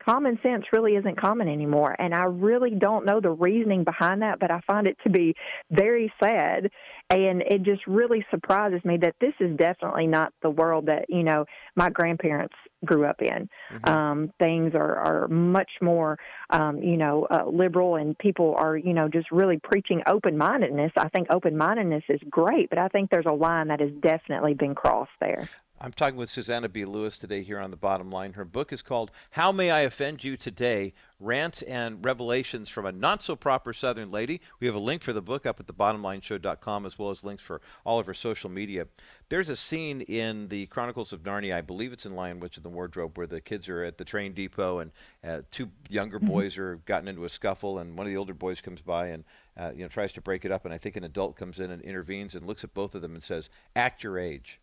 [0.03, 1.95] common sense really isn't common anymore.
[1.99, 5.35] And I really don't know the reasoning behind that, but I find it to be
[5.71, 6.69] very sad
[7.11, 11.23] and it just really surprises me that this is definitely not the world that you
[11.23, 13.49] know my grandparents grew up in.
[13.73, 13.89] Mm-hmm.
[13.89, 16.17] Um, things are are much more
[16.49, 20.91] um, you know uh, liberal, and people are you know just really preaching open mindedness.
[20.97, 24.53] I think open mindedness is great, but I think there's a line that has definitely
[24.53, 25.49] been crossed there.
[25.83, 26.85] I'm talking with Susannah B.
[26.85, 28.33] Lewis today here on the bottom line.
[28.33, 30.93] Her book is called How May I Offend You Today?
[31.19, 34.41] Rants and Revelations from a Not So Proper Southern Lady.
[34.59, 37.61] We have a link for the book up at thebottomlineshow.com as well as links for
[37.83, 38.85] all of her social media.
[39.29, 42.63] There's a scene in the Chronicles of Narnia, I believe it's in Lion Witch in
[42.63, 44.91] the Wardrobe, where the kids are at the train depot and
[45.23, 46.27] uh, two younger mm-hmm.
[46.27, 49.23] boys are gotten into a scuffle, and one of the older boys comes by and
[49.57, 51.71] uh, you know tries to break it up, and I think an adult comes in
[51.71, 54.60] and intervenes and looks at both of them and says, "Act your age."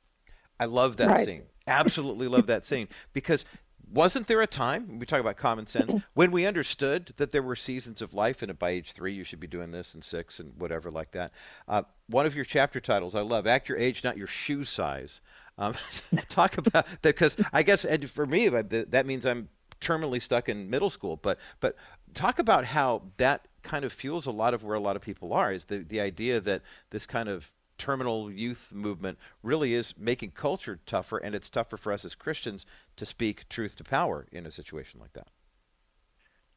[0.61, 1.25] I love that right.
[1.25, 1.43] scene.
[1.67, 3.45] Absolutely love that scene because
[3.91, 7.57] wasn't there a time we talk about common sense when we understood that there were
[7.57, 10.53] seasons of life and by age three you should be doing this and six and
[10.59, 11.33] whatever like that
[11.69, 15.21] uh, one of your chapter titles i love act your age not your shoe size
[15.59, 15.75] um,
[16.29, 19.49] talk about that because i guess for me that means i'm
[19.81, 21.77] terminally stuck in middle school but but
[22.15, 25.33] talk about how that kind of fuels a lot of where a lot of people
[25.33, 30.33] are is the, the idea that this kind of terminal youth movement really is making
[30.33, 34.45] culture tougher, and it's tougher for us as Christians to speak truth to power in
[34.45, 35.29] a situation like that.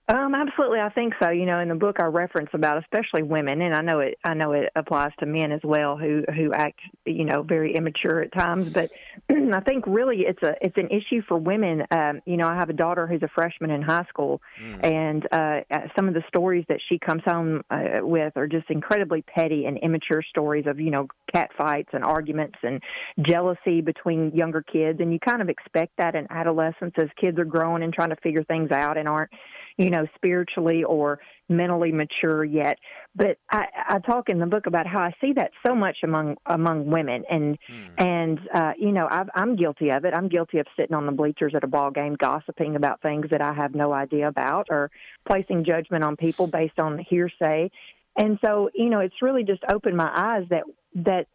[0.08, 1.30] Um, absolutely, I think so.
[1.30, 4.18] You know, in the book I reference about especially women, and I know it.
[4.24, 8.22] I know it applies to men as well who who act, you know, very immature
[8.22, 8.74] at times.
[8.74, 8.92] But
[9.30, 11.84] I think really it's a it's an issue for women.
[11.92, 14.84] Um, you know, I have a daughter who's a freshman in high school, mm.
[14.84, 18.70] and uh, uh, some of the stories that she comes home uh, with are just
[18.70, 22.82] incredibly petty and immature stories of you know cat fights and arguments and
[23.22, 25.00] jealousy between younger kids.
[25.00, 28.18] And you kind of expect that in adolescence as kids are growing and trying to
[28.18, 29.32] figure things out and aren't
[29.78, 32.78] you know, spiritually or mentally mature yet.
[33.16, 36.38] But I, I talk in the book about how I see that so much among
[36.46, 38.04] among women, and hmm.
[38.04, 40.14] and uh, you know, I've, I'm guilty of it.
[40.14, 43.42] I'm guilty of sitting on the bleachers at a ball game, gossiping about things that
[43.42, 44.92] I have no idea about, or
[45.26, 47.70] placing judgment on people based on hearsay.
[48.18, 50.64] And so, you know, it's really just opened my eyes that
[50.96, 51.28] that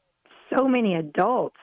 [0.54, 1.56] so many adults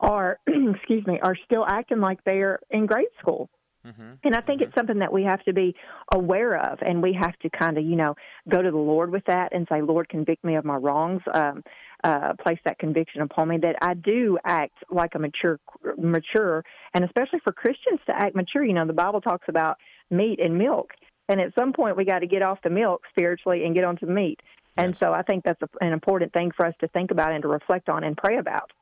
[0.00, 3.48] are, excuse me, are still acting like they're in grade school
[3.86, 4.12] Mm-hmm.
[4.24, 5.74] And I think it's something that we have to be
[6.14, 8.14] aware of, and we have to kind of, you know,
[8.48, 11.22] go to the Lord with that and say, Lord, convict me of my wrongs.
[11.34, 11.62] Um,
[12.04, 15.60] uh, place that conviction upon me that I do act like a mature,
[15.96, 16.64] mature,
[16.94, 18.64] and especially for Christians to act mature.
[18.64, 19.78] You know, the Bible talks about
[20.10, 20.90] meat and milk,
[21.28, 24.06] and at some point we got to get off the milk spiritually and get onto
[24.06, 24.40] meat.
[24.42, 24.84] Yes.
[24.84, 27.42] And so I think that's a, an important thing for us to think about and
[27.42, 28.72] to reflect on and pray about.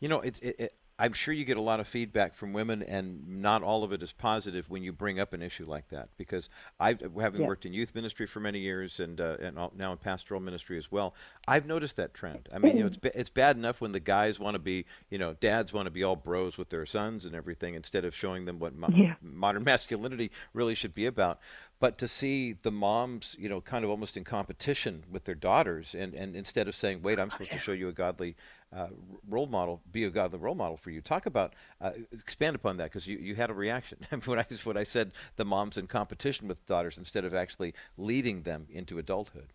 [0.00, 2.82] You know, it's it, it, I'm sure you get a lot of feedback from women,
[2.82, 6.08] and not all of it is positive when you bring up an issue like that.
[6.16, 6.48] Because
[6.80, 7.46] I, having yeah.
[7.46, 10.90] worked in youth ministry for many years, and uh, and now in pastoral ministry as
[10.90, 11.14] well,
[11.46, 12.48] I've noticed that trend.
[12.52, 15.18] I mean, you know, it's it's bad enough when the guys want to be, you
[15.18, 18.46] know, dads want to be all bros with their sons and everything, instead of showing
[18.46, 19.16] them what mo- yeah.
[19.20, 21.40] modern masculinity really should be about
[21.78, 25.94] but to see the moms, you know, kind of almost in competition with their daughters,
[25.94, 28.34] and, and instead of saying, "Wait, I'm supposed to show you a godly
[28.72, 28.88] uh,
[29.28, 32.84] role model, be a godly role model for you." Talk about uh, expand upon that
[32.84, 36.48] because you, you had a reaction when I when I said the moms in competition
[36.48, 39.52] with daughters instead of actually leading them into adulthood.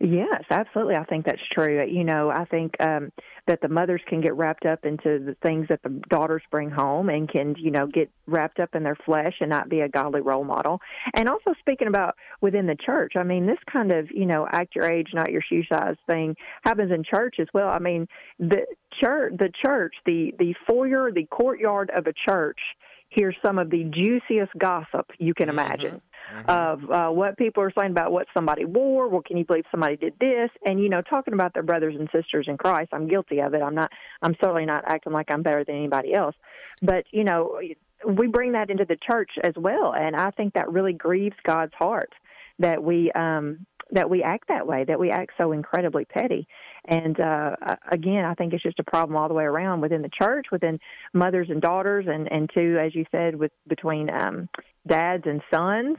[0.00, 0.94] Yes, absolutely.
[0.94, 1.84] I think that's true.
[1.84, 3.10] You know, I think um,
[3.48, 7.08] that the mothers can get wrapped up into the things that the daughters bring home
[7.08, 10.20] and can, you know, get wrapped up in their flesh and not be a godly
[10.20, 10.80] role model.
[11.14, 14.76] And also speaking about within the church, I mean, this kind of, you know, act
[14.76, 17.68] your age, not your shoe size thing happens in church as well.
[17.68, 18.06] I mean,
[18.38, 18.66] the
[19.02, 22.60] church, the church, the the foyer, the courtyard of a church
[23.08, 25.58] hears some of the juiciest gossip you can mm-hmm.
[25.58, 25.90] imagine.
[25.90, 26.50] Mm-hmm mm-hmm.
[26.50, 29.08] of uh, what people are saying about what somebody wore.
[29.08, 30.50] Well, can you believe somebody did this?
[30.64, 32.90] And you know, talking about their brothers and sisters in Christ.
[32.92, 33.62] I'm guilty of it.
[33.62, 33.90] I'm not.
[34.22, 36.34] I'm certainly not acting like I'm better than anybody else.
[36.82, 37.60] But you know,
[38.06, 41.74] we bring that into the church as well, and I think that really grieves God's
[41.74, 42.12] heart
[42.58, 46.46] that we um, that we act that way, that we act so incredibly petty.
[46.88, 47.54] And uh,
[47.92, 50.80] again, I think it's just a problem all the way around within the church, within
[51.12, 54.48] mothers and daughters, and and too, as you said, with between um,
[54.86, 55.98] dads and sons.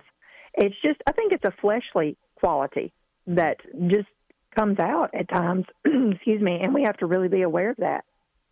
[0.56, 2.92] It's just, I think it's a fleshly quality
[3.28, 4.08] that just
[4.58, 8.04] comes out at times, excuse me, and we have to really be aware of that.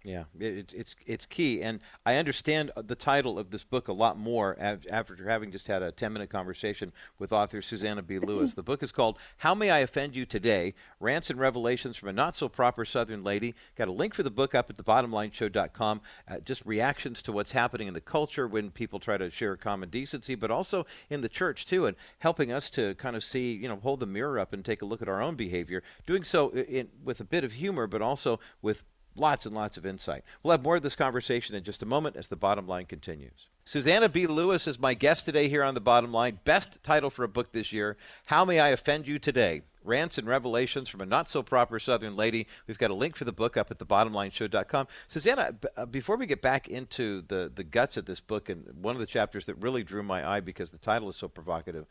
[0.04, 4.18] Yeah, it, it's it's key, and I understand the title of this book a lot
[4.18, 8.20] more after having just had a ten minute conversation with author Susannah B.
[8.20, 8.54] Lewis.
[8.54, 12.14] the book is called "How May I Offend You Today: Rants and Revelations from a
[12.14, 16.02] Not So Proper Southern Lady." Got a link for the book up at thebottomlineshow.com.
[16.28, 19.90] Uh, just reactions to what's happening in the culture when people try to share common
[19.90, 23.68] decency, but also in the church too, and helping us to kind of see, you
[23.68, 25.82] know, hold the mirror up and take a look at our own behavior.
[26.06, 28.86] Doing so in, with a bit of humor, but also with
[29.20, 30.24] lots and lots of insight.
[30.42, 33.48] We'll have more of this conversation in just a moment as the bottom line continues.
[33.68, 34.28] Susannah B.
[34.28, 36.40] Lewis is my guest today here on the bottom line.
[36.46, 39.62] Best title for a book this year How May I Offend You Today?
[39.88, 42.46] Rants and Revelations from a Not So Proper Southern Lady.
[42.68, 44.88] We've got a link for the book up at thebottomlineshow.com.
[45.08, 48.66] Susannah, b- uh, before we get back into the, the guts of this book, and
[48.82, 51.86] one of the chapters that really drew my eye because the title is so provocative,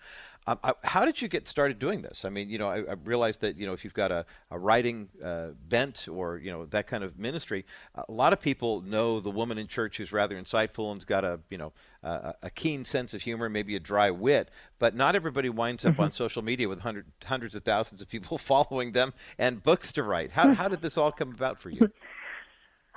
[0.47, 2.24] um, I, how did you get started doing this?
[2.24, 4.59] I mean, you know, I, I realized that, you know, if you've got a, a
[4.59, 7.64] writing uh, bent or, you know, that kind of ministry,
[7.95, 11.41] a lot of people know the woman in church who's rather insightful and's got a,
[11.51, 11.66] you know,
[12.03, 15.95] uh, a keen sense of humor, maybe a dry wit, but not everybody winds up
[15.95, 16.03] mm-hmm.
[16.03, 20.03] on social media with hundred, hundreds of thousands of people following them and books to
[20.03, 20.33] write.
[20.33, 21.91] How, how did this all come about for you?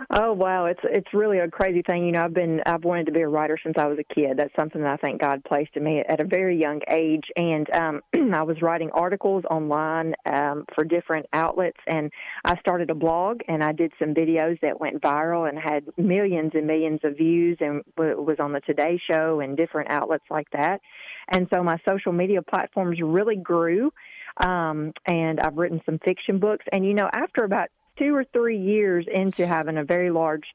[0.10, 2.06] Oh wow, it's it's really a crazy thing.
[2.06, 4.38] You know, I've been I've wanted to be a writer since I was a kid.
[4.38, 7.26] That's something that I think God placed in me at a very young age.
[7.36, 8.02] And um,
[8.34, 12.12] I was writing articles online um, for different outlets, and
[12.46, 16.52] I started a blog, and I did some videos that went viral and had millions
[16.54, 20.80] and millions of views, and was on the Today Show and different outlets like that.
[21.30, 23.92] And so my social media platforms really grew.
[24.38, 26.66] Um, and I've written some fiction books.
[26.72, 27.70] And you know, after about
[28.00, 30.46] two or three years into having a very large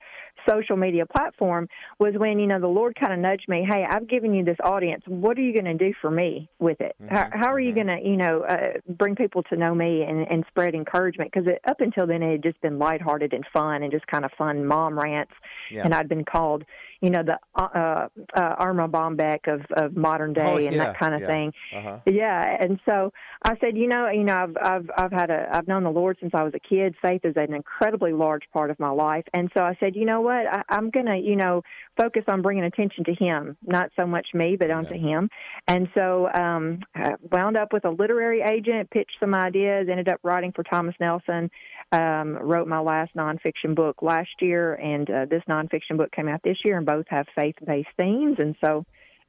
[0.48, 1.68] social media platform
[1.98, 4.56] was when you know the Lord kind of nudged me, "Hey, I've given you this
[4.62, 5.02] audience.
[5.06, 6.96] What are you going to do for me with it?
[7.02, 7.14] Mm-hmm.
[7.14, 7.88] How, how, are you mm-hmm.
[7.88, 11.32] going to you know uh, bring people to know me and, and spread encouragement?
[11.32, 14.32] Because up until then it had just been lighthearted and fun and just kind of
[14.36, 15.32] fun mom rants,
[15.70, 15.84] yeah.
[15.84, 16.64] and I'd been called
[17.04, 20.84] you know the uh, uh, uh Erma Bombeck of of modern day oh, and yeah,
[20.84, 21.26] that kind of yeah.
[21.26, 21.52] thing.
[21.76, 21.98] Uh-huh.
[22.06, 25.68] Yeah, and so I said, you know, you know, I've I've I've had a I've
[25.68, 26.94] known the Lord since I was a kid.
[27.02, 30.46] Faith an incredibly large part of my life, and so I said, you know what,
[30.46, 31.62] I, I'm gonna you know,
[31.96, 35.18] focus on bringing attention to him, not so much me, but onto yeah.
[35.18, 35.30] him.
[35.66, 40.20] And so um, I wound up with a literary agent, pitched some ideas, ended up
[40.22, 41.50] writing for Thomas Nelson,
[41.92, 46.42] um, wrote my last nonfiction book last year, and uh, this nonfiction book came out
[46.44, 48.36] this year, and both have faith based themes.
[48.38, 48.84] And so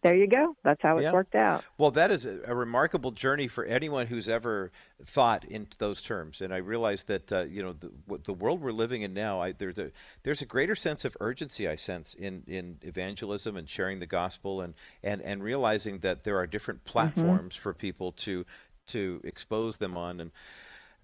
[0.06, 0.56] there you go.
[0.64, 1.12] That's how it's yeah.
[1.12, 1.64] worked out.
[1.80, 4.72] Well, that is a, a, remarkable journey for anyone who's ever
[5.04, 6.42] thought in those terms.
[6.42, 9.42] And I realize that uh, you know the, the world we're living in now.
[9.42, 9.90] I, there's a
[10.22, 14.62] there's a greater sense of urgency I sense in, in evangelism and sharing the gospel
[14.62, 16.92] and and and realizing that there are different mm-hmm.
[16.92, 17.64] platforms mm-hmm.
[17.64, 18.46] for people to
[18.90, 20.32] to expose them on and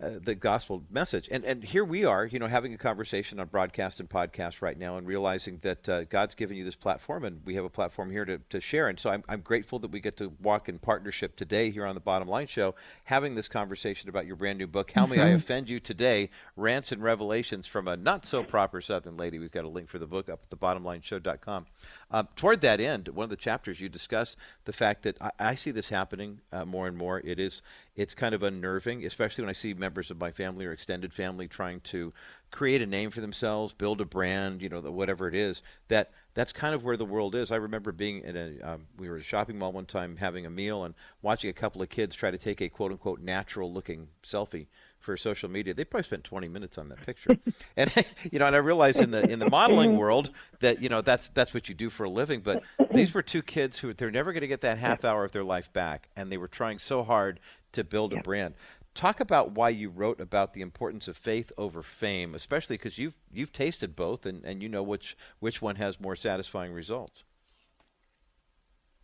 [0.01, 1.29] uh, the gospel message.
[1.31, 4.77] And and here we are, you know, having a conversation on broadcast and podcast right
[4.77, 8.09] now, and realizing that uh, God's given you this platform, and we have a platform
[8.09, 8.87] here to, to share.
[8.87, 11.95] And so I'm I'm grateful that we get to walk in partnership today here on
[11.95, 12.73] the Bottom Line Show,
[13.03, 14.91] having this conversation about your brand new book.
[14.91, 15.15] How mm-hmm.
[15.15, 15.35] may I mm-hmm.
[15.35, 16.29] offend you today?
[16.55, 19.37] Rants and revelations from a not so proper Southern lady.
[19.37, 21.67] We've got a link for the book up at thebottomlineshow.com.
[22.11, 24.35] Uh, toward that end, one of the chapters you discuss
[24.65, 27.21] the fact that I, I see this happening uh, more and more.
[27.23, 27.61] It is
[27.95, 31.47] it's kind of unnerving, especially when I see members of my family or extended family
[31.47, 32.11] trying to
[32.51, 35.61] create a name for themselves, build a brand, you know, the, whatever it is.
[35.87, 37.49] That that's kind of where the world is.
[37.49, 40.45] I remember being in a um, we were at a shopping mall one time having
[40.45, 43.71] a meal and watching a couple of kids try to take a quote unquote natural
[43.71, 44.67] looking selfie
[45.01, 45.73] for social media.
[45.73, 47.37] They probably spent 20 minutes on that picture.
[47.77, 47.91] and
[48.31, 50.29] you know, and I realize in the in the modeling world
[50.59, 52.41] that you know that's that's what you do for a living.
[52.41, 55.31] But these were two kids who they're never going to get that half hour of
[55.31, 57.39] their life back, and they were trying so hard
[57.73, 58.53] to build a brand.
[58.93, 63.15] Talk about why you wrote about the importance of faith over fame, especially because you've
[63.31, 67.23] you've tasted both and, and you know which which one has more satisfying results.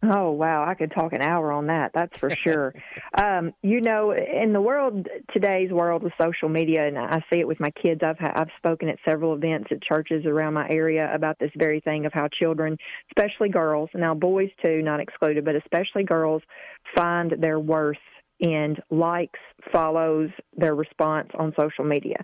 [0.09, 1.91] Oh wow, I could talk an hour on that.
[1.93, 2.73] That's for sure.
[3.21, 7.47] um, you know, in the world today's world of social media, and I see it
[7.47, 8.01] with my kids.
[8.03, 12.05] I've I've spoken at several events at churches around my area about this very thing
[12.05, 12.77] of how children,
[13.11, 16.41] especially girls, now boys too, not excluded, but especially girls,
[16.95, 17.97] find their worth
[18.39, 19.39] and likes,
[19.71, 22.17] follows, their response on social media.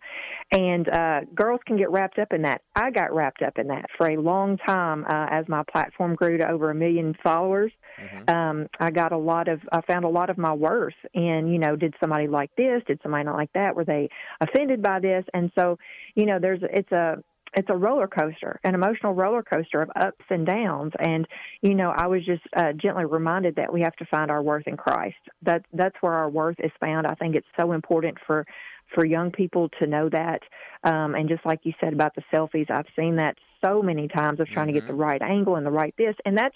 [0.51, 2.61] And uh, girls can get wrapped up in that.
[2.75, 6.37] I got wrapped up in that for a long time uh, as my platform grew
[6.37, 7.71] to over a million followers.
[7.99, 8.35] Mm-hmm.
[8.35, 11.59] Um, I got a lot of, I found a lot of my worth in, you
[11.59, 12.81] know, did somebody like this?
[12.87, 13.75] Did somebody not like that?
[13.75, 14.09] Were they
[14.41, 15.25] offended by this?
[15.33, 15.77] And so,
[16.15, 17.17] you know, there's, it's a,
[17.55, 20.93] it's a roller coaster, an emotional roller coaster of ups and downs.
[20.99, 21.27] And
[21.61, 24.67] you know, I was just uh, gently reminded that we have to find our worth
[24.67, 25.17] in Christ.
[25.43, 27.07] That that's where our worth is found.
[27.07, 28.45] I think it's so important for
[28.93, 30.41] for young people to know that.
[30.83, 34.39] Um, and just like you said about the selfies, I've seen that so many times
[34.39, 34.75] of trying mm-hmm.
[34.75, 35.01] to get the mm-hmm.
[35.01, 36.55] right angle and the right this, and that's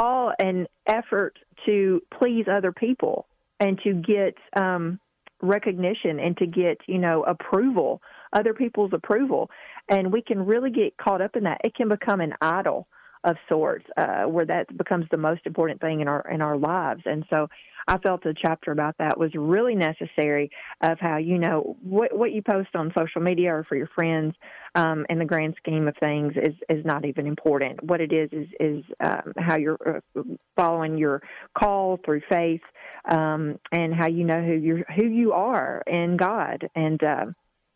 [0.00, 3.26] all an effort to please other people
[3.58, 4.98] and to get um,
[5.42, 8.00] recognition and to get you know approval
[8.32, 9.50] other people's approval
[9.88, 12.86] and we can really get caught up in that it can become an idol
[13.24, 17.02] of sorts uh, where that becomes the most important thing in our in our lives
[17.04, 17.48] and so
[17.90, 20.50] I felt a chapter about that was really necessary
[20.80, 24.34] of how you know what what you post on social media or for your friends
[24.74, 27.82] um, in the grand scheme of things is is not even important.
[27.82, 30.22] What it is is is um, how you're uh,
[30.56, 31.22] following your
[31.58, 32.62] call through faith
[33.10, 37.02] um, and how you know who you who you are in God and.
[37.02, 37.26] Uh,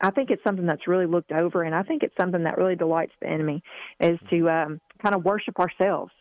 [0.05, 2.77] I think it's something that's really looked over, and I think it's something that really
[2.77, 3.63] delights the enemy
[4.01, 6.13] is to um, kind of worship ourselves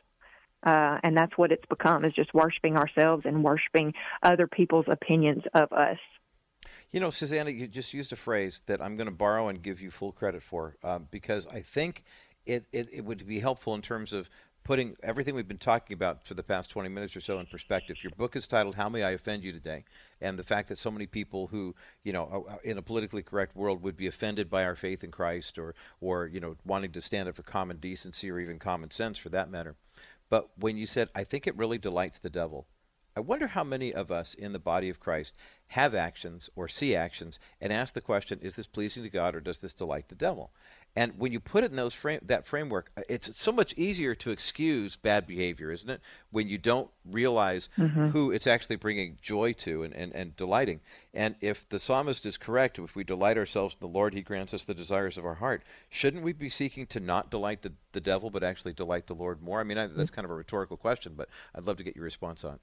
[0.65, 5.43] uh, and that's what it's become is just worshiping ourselves and worshiping other people's opinions
[5.53, 5.97] of us.
[6.91, 9.81] You know, Susannah, you just used a phrase that I'm going to borrow and give
[9.81, 12.03] you full credit for um, because I think
[12.45, 14.29] it, it, it would be helpful in terms of
[14.63, 17.97] putting everything we've been talking about for the past 20 minutes or so in perspective.
[18.01, 19.83] Your book is titled "How May I Offend You Today,"
[20.21, 23.23] and the fact that so many people who, you know, uh, uh, in a politically
[23.23, 26.91] correct world would be offended by our faith in Christ, or, or you know, wanting
[26.93, 29.75] to stand up for common decency or even common sense, for that matter.
[30.29, 32.65] But when you said, I think it really delights the devil,
[33.15, 35.35] I wonder how many of us in the body of Christ
[35.67, 39.39] have actions or see actions and ask the question, is this pleasing to God or
[39.39, 40.51] does this delight the devil?
[40.95, 44.13] And when you put it in those frame, that framework, uh, it's so much easier
[44.15, 46.01] to excuse bad behavior, isn't it?
[46.29, 48.09] When you don't realize mm-hmm.
[48.09, 50.81] who it's actually bringing joy to and, and, and delighting.
[51.13, 54.53] And if the psalmist is correct, if we delight ourselves in the Lord, he grants
[54.53, 55.63] us the desires of our heart.
[55.89, 59.41] Shouldn't we be seeking to not delight the, the devil, but actually delight the Lord
[59.41, 59.59] more?
[59.59, 60.15] I mean, I, that's mm-hmm.
[60.15, 62.61] kind of a rhetorical question, but I'd love to get your response on it.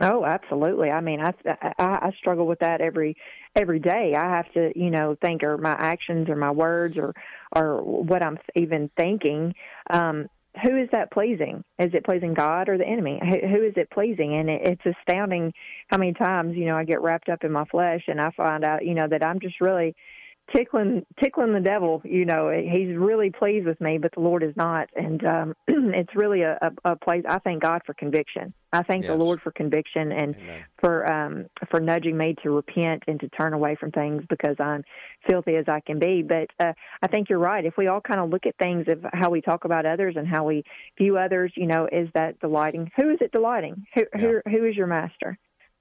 [0.00, 0.90] Oh, absolutely.
[0.90, 3.16] I mean, I, I I struggle with that every
[3.54, 4.14] every day.
[4.14, 7.14] I have to, you know, think are my actions or my words or
[7.54, 9.54] or what I'm even thinking.
[9.88, 10.28] Um,
[10.62, 11.64] who is that pleasing?
[11.78, 13.20] Is it pleasing God or the enemy?
[13.22, 14.34] Who, who is it pleasing?
[14.34, 15.52] And it, it's astounding
[15.88, 18.64] how many times you know I get wrapped up in my flesh and I find
[18.64, 19.96] out you know that I'm just really
[20.54, 24.54] tickling tickling the devil you know he's really pleased with me but the lord is
[24.56, 24.88] not.
[24.94, 28.52] And um it's really a, a, a place i thank god for conviction.
[28.72, 29.10] I thank yes.
[29.10, 30.64] the lord for conviction and Amen.
[30.78, 34.84] for um for nudging me to repent and to turn away from things because i'm
[35.28, 36.22] filthy as i can be.
[36.22, 36.72] But uh
[37.02, 37.64] i think you're right.
[37.64, 40.28] If we all kind of look at things of how we talk about others and
[40.28, 40.62] how we
[40.96, 42.90] view others you know is that delighting?
[42.96, 43.86] Who is it delighting?
[43.94, 44.20] Who yeah.
[44.20, 45.38] who, who is your master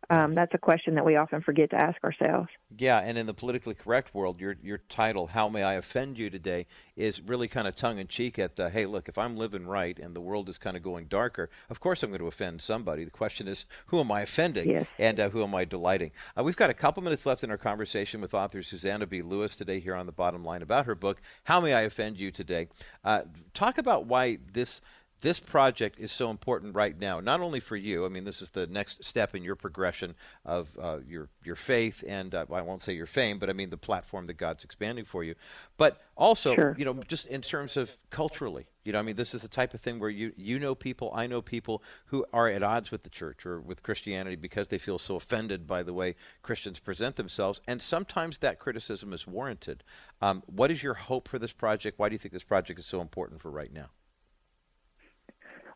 [0.09, 2.49] um, that's a question that we often forget to ask ourselves.
[2.77, 6.29] Yeah, and in the politically correct world, your your title, "How May I Offend You
[6.29, 9.65] Today," is really kind of tongue in cheek at the, "Hey, look, if I'm living
[9.65, 12.61] right and the world is kind of going darker, of course I'm going to offend
[12.61, 14.87] somebody." The question is, who am I offending, yes.
[14.99, 16.11] and uh, who am I delighting?
[16.37, 19.21] Uh, we've got a couple minutes left in our conversation with author Susannah B.
[19.21, 22.31] Lewis today here on the Bottom Line about her book, "How May I Offend You
[22.31, 22.67] Today."
[23.03, 24.81] Uh, talk about why this
[25.21, 28.05] this project is so important right now, not only for you.
[28.05, 32.03] I mean, this is the next step in your progression of uh, your your faith,
[32.07, 35.05] and uh, I won't say your fame, but I mean the platform that God's expanding
[35.05, 35.35] for you.
[35.77, 36.75] But also, sure.
[36.77, 39.73] you know, just in terms of culturally, you know, I mean, this is the type
[39.73, 43.03] of thing where you you know people, I know people who are at odds with
[43.03, 47.15] the church or with Christianity because they feel so offended by the way Christians present
[47.15, 49.83] themselves, and sometimes that criticism is warranted.
[50.21, 51.97] Um, what is your hope for this project?
[51.97, 53.89] Why do you think this project is so important for right now?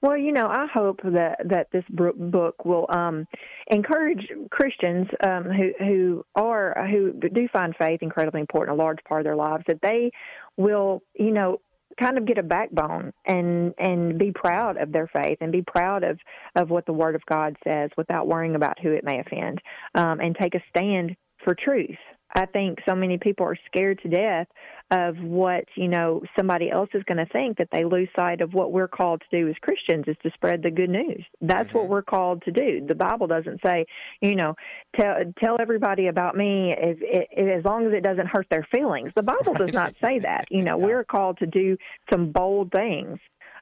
[0.02, 3.28] Well, you know, I hope that that this book will um,
[3.68, 9.22] encourage Christians um, who who are who do find faith incredibly important, a large part
[9.22, 10.12] of their lives, that they
[10.56, 11.60] will, you know,
[12.00, 16.06] kind of get a backbone and and be proud of their faith and be proud
[16.06, 16.18] of
[16.56, 19.62] of what the Word of God says without worrying about who it may offend,
[19.95, 21.97] um, and take a stand for truth.
[22.36, 24.48] I think so many people are scared to death
[24.92, 28.54] of what you know somebody else is going to think that they lose sight of
[28.54, 31.24] what we're called to do as Christians is to spread the good news.
[31.42, 31.78] That's mm-hmm.
[31.78, 32.86] what we're called to do.
[32.88, 33.86] The Bible doesn't say,
[34.22, 34.56] you know,
[34.96, 36.98] tell tell everybody about me as,
[37.38, 39.12] as long as it doesn't hurt their feelings.
[39.16, 40.46] The Bible does not say that.
[40.50, 40.86] You know, yeah.
[40.86, 41.78] we're called to do
[42.12, 43.20] some bold things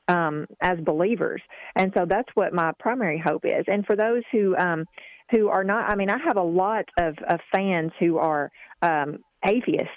[0.08, 1.42] um, as believers,
[1.76, 3.66] and so that's what my primary hope is.
[3.68, 4.86] And for those who um,
[5.32, 8.52] who are not, I mean, I have a lot of, of fans who are
[8.82, 9.92] um, atheists.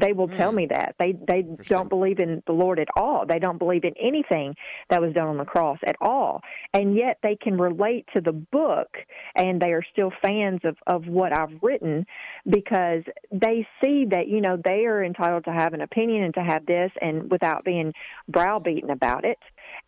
[0.00, 0.94] They will tell me that.
[1.00, 3.26] They they don't believe in the Lord at all.
[3.26, 4.54] They don't believe in anything
[4.90, 6.40] that was done on the cross at all,
[6.72, 8.96] and yet they can relate to the book,
[9.34, 12.06] and they are still fans of of what I've written
[12.48, 13.02] because
[13.32, 16.64] they see that you know they are entitled to have an opinion and to have
[16.64, 17.92] this, and without being
[18.28, 19.38] browbeaten about it.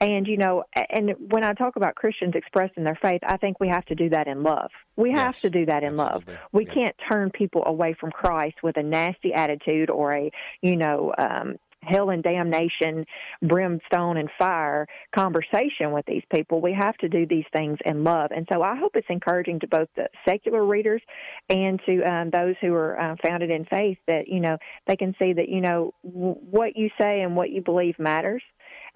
[0.00, 3.68] And you know, and when I talk about Christians expressing their faith, I think we
[3.68, 4.70] have to do that in love.
[4.96, 5.96] We Yes, have to do that in absolutely.
[5.96, 6.22] love.
[6.52, 6.74] We Yeah.
[6.74, 10.30] can't turn people away from Christ with a nasty attitude or a,
[10.62, 13.06] you know, um, hell and damnation,
[13.42, 16.60] brimstone and fire conversation with these people.
[16.60, 18.30] We have to do these things in love.
[18.34, 21.02] And so I hope it's encouraging to both the secular readers
[21.48, 25.14] and to um, those who are uh, founded in faith that, you know, they can
[25.18, 28.42] see that, you know, w- what you say and what you believe matters.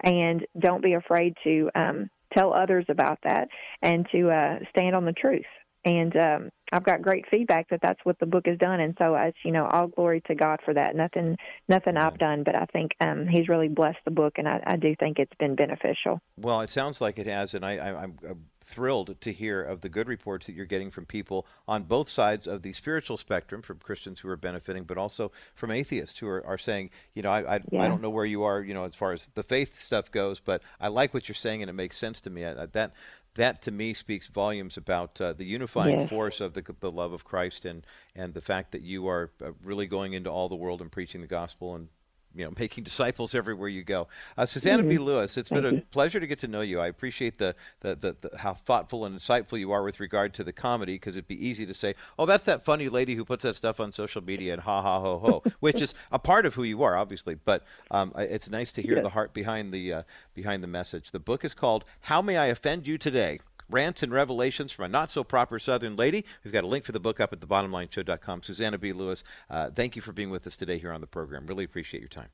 [0.03, 3.47] And don't be afraid to um, tell others about that
[3.81, 5.45] and to uh, stand on the truth.
[5.85, 9.13] And um, I've got great feedback that that's what the book has done, and so
[9.13, 10.95] it's you know all glory to God for that.
[10.95, 11.37] Nothing,
[11.69, 14.77] nothing I've done, but I think um, He's really blessed the book, and I, I
[14.77, 16.19] do think it's been beneficial.
[16.37, 19.81] Well, it sounds like it has, and I, I, I'm, I'm thrilled to hear of
[19.81, 23.61] the good reports that you're getting from people on both sides of the spiritual spectrum,
[23.61, 27.29] from Christians who are benefiting, but also from atheists who are, are saying, you know,
[27.31, 29.81] I, I, I don't know where you are, you know, as far as the faith
[29.81, 32.43] stuff goes, but I like what you're saying, and it makes sense to me.
[32.45, 32.93] I, I- that
[33.35, 36.09] that to me speaks volumes about uh, the unifying Yes.
[36.09, 37.85] force of the, the love of Christ and
[38.15, 41.19] and the fact that you are uh, really going into all the world and preaching
[41.21, 41.89] the gospel and
[42.35, 44.07] you know making disciples everywhere you go.
[44.37, 44.97] Uh, Susannah B.
[44.97, 45.75] Lewis, it's been Mm-hmm.
[45.75, 45.85] A you.
[45.91, 46.79] pleasure to get to know you.
[46.79, 50.43] I appreciate the, the, the, the how thoughtful and insightful you are with regard to
[50.43, 53.43] the comedy because it'd be easy to say, oh, that's that funny lady who puts
[53.43, 56.53] that stuff on social media and ha ha ho ho, which is a part of
[56.55, 57.35] who you are, obviously.
[57.35, 59.03] But um, it's nice to hear Yes.
[59.03, 61.11] the heart behind the uh, behind the message.
[61.11, 64.89] The book is called "How May I Offend You Today." Rants and Revelations from a
[64.89, 66.25] Not So Proper Southern Lady.
[66.43, 68.43] We've got a link for the book up at thebottomlineshow.com.
[68.43, 68.93] Susannah B.
[68.93, 71.45] Lewis, uh, thank you for being with us today here on the program.
[71.47, 72.29] Really appreciate your time.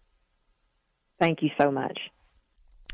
[1.19, 1.99] Thank you so much.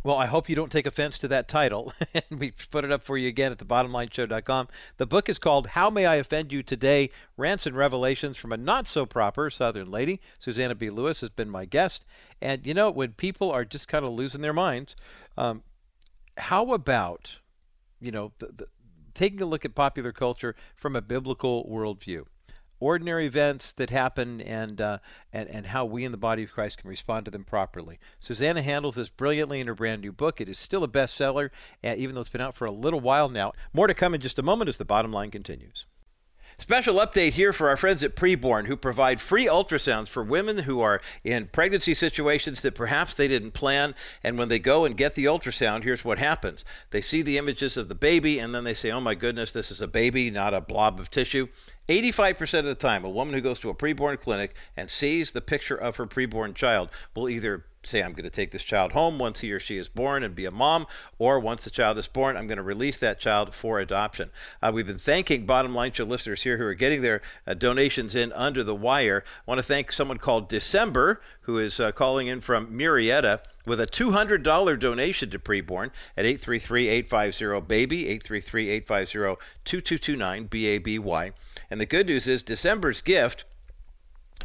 [0.04, 1.92] Well, I hope you don't take offense to that title.
[2.14, 4.68] and we put it up for you again at thebottomlineshow.com.
[4.98, 7.10] The book is called How May I Offend You Today?
[7.36, 10.22] Rants and Revelations from a Not So Proper Southern Lady.
[10.40, 10.90] Susannah B.
[10.90, 12.06] Lewis has been my guest.
[12.42, 14.96] And, you know, when people are just kind of losing their minds,
[15.38, 15.64] um,
[16.38, 17.40] how about,
[18.00, 18.66] you know, the, the,
[19.14, 22.26] taking a look at popular culture from a biblical worldview?
[22.80, 25.00] ordinary events that happen and, uh,
[25.34, 28.00] and and how we in the body of Christ can respond to them properly.
[28.20, 30.40] Susannah handles this brilliantly in her brand new book.
[30.40, 31.50] It is still a bestseller,
[31.84, 33.54] uh, even though it's been out for a little while now.
[33.74, 35.86] More to come in just a moment as the bottom line continues.
[36.60, 40.82] Special update here for our friends at Preborn who provide free ultrasounds for women who
[40.82, 43.94] are in pregnancy situations that perhaps they didn't plan.
[44.24, 47.78] And when they go and get the ultrasound, here's what happens they see the images
[47.78, 50.56] of the baby and then they say, oh my goodness, this is a baby, not
[50.56, 51.48] a blob of tissue.
[51.90, 55.42] 85% of the time, a woman who goes to a preborn clinic and sees the
[55.42, 59.20] picture of her preborn child will either say, I'm going to take this child home
[59.20, 62.08] once he or she is born and be a mom, or once the child is
[62.08, 64.30] born, I'm going to release that child for adoption.
[64.62, 68.16] Uh, we've been thanking Bottom Line Show listeners here who are getting their uh, donations
[68.16, 69.24] in under the wire.
[69.26, 73.82] I want to thank someone called December, who is uh, calling in from Murrieta with
[73.82, 81.32] a $200 donation to Preborn at 833-850-BABY, 833-850-2229, B-A-B-Y.
[81.70, 83.44] And the good news is December's gift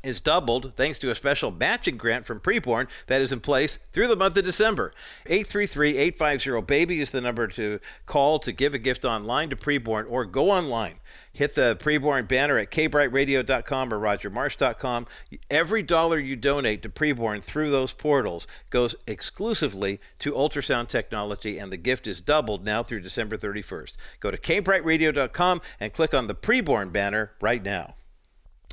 [0.03, 4.09] is doubled thanks to a special matching grant from Preborn that is in place through
[4.09, 4.93] the month of December.
[5.27, 10.51] 833-850-BABY is the number to call to give a gift online to Preborn or go
[10.51, 11.01] online.
[11.33, 15.07] Hit the Preborn banner at kbrightradio.com or rogermarsh.com.
[15.51, 21.73] Every dollar you donate to Preborn through those portals goes exclusively to ultrasound technology, and
[21.73, 23.97] the gift is doubled now through December 31st.
[24.21, 27.95] Go to kbrightradio.com and click on the Preborn banner right now.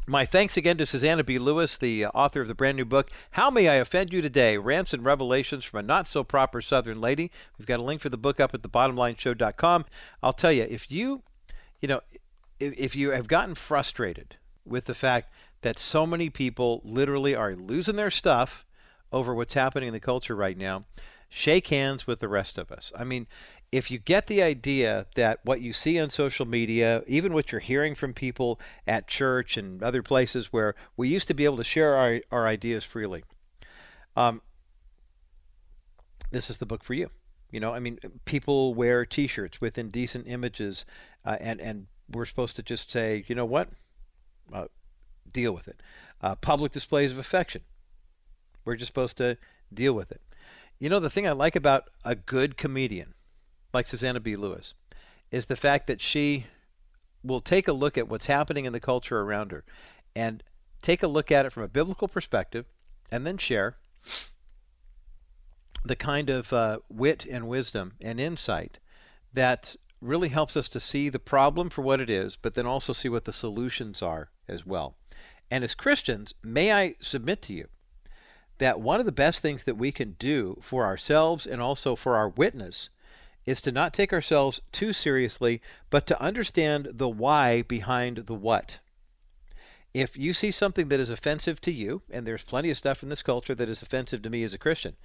[0.10, 1.38] My thanks again to Susannah B.
[1.38, 4.58] Lewis, the uh, author of the brand new book, How May I Offend You Today?
[4.58, 7.30] Rants and Revelations from a Not So Proper Southern Lady.
[7.60, 9.86] We've got a link for the book up at thebottomlineshow.com.
[10.24, 11.22] I'll tell you, if you,
[11.80, 12.02] you know,
[12.60, 15.32] if, if you have gotten frustrated with the fact
[15.62, 18.66] that so many people literally are losing their stuff
[19.12, 20.86] over what's happening in the culture right now,
[21.30, 22.92] shake hands with the rest of us.
[22.98, 23.28] I mean,
[23.72, 27.62] if you get the idea that what you see on social media, even what you're
[27.62, 31.64] hearing from people at church and other places where we used to be able to
[31.64, 33.24] share our, our ideas freely,
[34.16, 34.42] um,
[36.32, 37.10] this is the book for you.
[37.52, 40.86] You know, I mean, people wear T-shirts with indecent images,
[41.26, 43.70] uh, and and we're supposed to just say, you know what,
[44.54, 44.66] uh,
[45.32, 45.82] deal with it.
[46.22, 47.62] Uh, public displays of affection,
[48.66, 49.38] we're just supposed to
[49.74, 50.22] deal with it.
[50.80, 53.16] You know, the thing I like about a good comedian
[53.74, 54.36] like Susannah B.
[54.36, 54.74] Lewis
[55.32, 56.48] is the fact that she
[57.24, 59.64] will take a look at what's happening in the culture around her
[60.16, 60.44] and
[60.82, 62.66] take a look at it from a biblical perspective,
[63.12, 63.78] and then share
[65.84, 68.78] the kind of uh, wit and wisdom and insight
[69.34, 72.94] that really helps us to see the problem for what it is, but then also
[72.94, 74.96] see what the solutions are as well.
[75.52, 77.68] And as Christians, may I submit to you
[78.60, 82.16] that one of the best things that we can do for ourselves and also for
[82.16, 82.90] our witness
[83.46, 88.80] is to not take ourselves too seriously, but to understand the why behind the what.
[89.94, 93.10] If you see something that is offensive to you, and there's plenty of stuff in
[93.10, 94.96] this culture that is offensive to me as a Christian,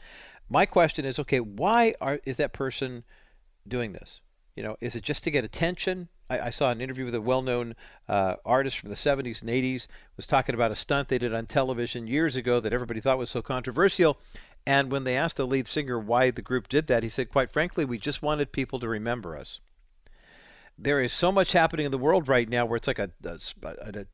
[0.49, 3.05] my question is okay, why are, is that person
[3.67, 4.21] doing this?
[4.57, 6.09] You know, is it just to get attention?
[6.29, 7.75] I, I saw an interview with a well-known
[8.09, 11.47] uh, artist from the 70s and 80s was talking about a stunt they did on
[11.47, 14.19] television years ago that everybody thought was so controversial.
[14.67, 17.53] And when they asked the lead singer why the group did that, he said, quite
[17.53, 19.61] frankly, we just wanted people to remember us.
[20.79, 23.39] There is so much happening in the world right now where it's like a, a,
[23.63, 24.07] a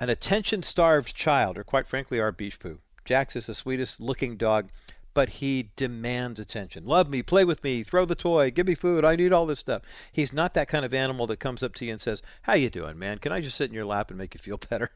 [0.00, 2.80] an attention-starved child, or quite frankly, our beef poo.
[3.04, 4.70] Jax is the sweetest looking dog
[5.14, 6.84] but he demands attention.
[6.84, 9.04] Love me, play with me, throw the toy, give me food.
[9.04, 9.82] I need all this stuff.
[10.12, 12.68] He's not that kind of animal that comes up to you and says, "How you
[12.68, 13.18] doing, man?
[13.18, 14.90] Can I just sit in your lap and make you feel better?"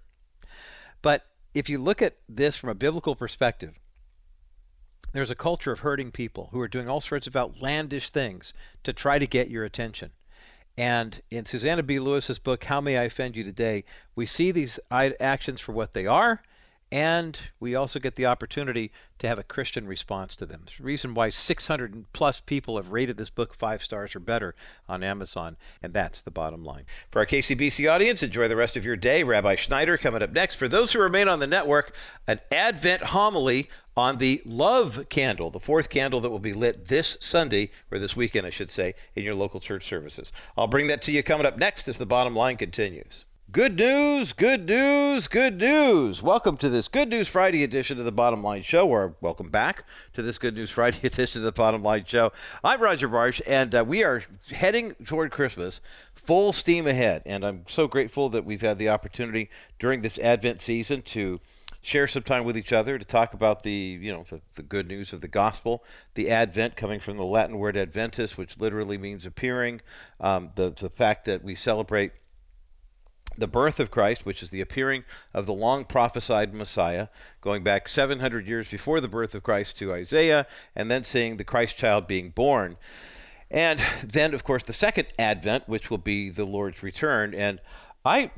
[1.00, 1.24] But
[1.54, 3.78] if you look at this from a biblical perspective,
[5.12, 8.52] there's a culture of hurting people who are doing all sorts of outlandish things
[8.84, 10.10] to try to get your attention.
[10.76, 11.98] And in Susannah B.
[11.98, 13.84] Lewis's book, How May I Offend You Today,
[14.14, 16.42] we see these actions for what they are
[16.90, 20.64] and we also get the opportunity to have a Christian response to them.
[20.64, 24.54] The reason why 600 plus people have rated this book five stars or better
[24.88, 26.86] on Amazon, and that's the bottom line.
[27.10, 29.22] For our KCBC audience, enjoy the rest of your day.
[29.22, 30.54] Rabbi Schneider coming up next.
[30.54, 31.94] For those who remain on the network,
[32.26, 37.18] an Advent homily on the love candle, the fourth candle that will be lit this
[37.20, 40.32] Sunday, or this weekend, I should say, in your local church services.
[40.56, 43.24] I'll bring that to you coming up next as the bottom line continues.
[43.50, 46.22] Good news, good news, good news.
[46.22, 49.84] Welcome to this Good News Friday edition of the Bottom Line Show, or welcome back
[50.12, 52.30] to this Good News Friday edition of the Bottom Line Show.
[52.62, 55.80] I'm Roger Marsh, and uh, we are heading toward Christmas
[56.14, 57.22] full steam ahead.
[57.24, 61.40] And I'm so grateful that we've had the opportunity during this Advent season to
[61.80, 64.86] share some time with each other to talk about the you know the, the, good
[64.88, 65.84] news of the gospel
[66.14, 69.80] the advent coming from the latin word adventus which literally means appearing
[70.18, 72.10] um, the, the fact that we celebrate
[73.36, 77.08] the birth of Christ, which is the appearing of the long prophesied Messiah,
[77.40, 81.44] going back 700 years before the birth of Christ to Isaiah, and then seeing the
[81.44, 82.76] Christ child being born.
[83.50, 87.34] And then, of course, the second advent, which will be the Lord's return.
[87.34, 87.60] And
[88.04, 88.30] I,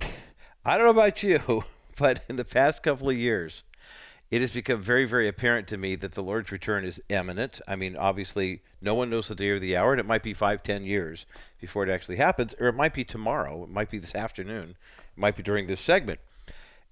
[0.64, 1.64] I don't know about you,
[1.98, 3.62] but in the past couple of years,
[4.30, 7.60] it has become very, very apparent to me that the Lord's return is imminent.
[7.66, 10.34] I mean, obviously, no one knows the day or the hour, and it might be
[10.34, 11.26] five, ten years
[11.60, 15.20] before it actually happens, or it might be tomorrow, it might be this afternoon, it
[15.20, 16.20] might be during this segment.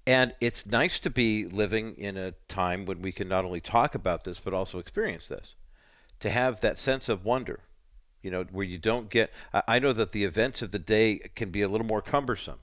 [0.05, 3.95] And it's nice to be living in a time when we can not only talk
[3.95, 5.53] about this, but also experience this.
[6.21, 7.61] To have that sense of wonder,
[8.21, 9.31] you know, where you don't get.
[9.53, 12.59] I know that the events of the day can be a little more cumbersome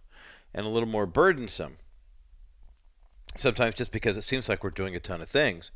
[0.53, 1.79] and a little more burdensome
[3.37, 5.71] sometimes just because it seems like we're doing a ton of things.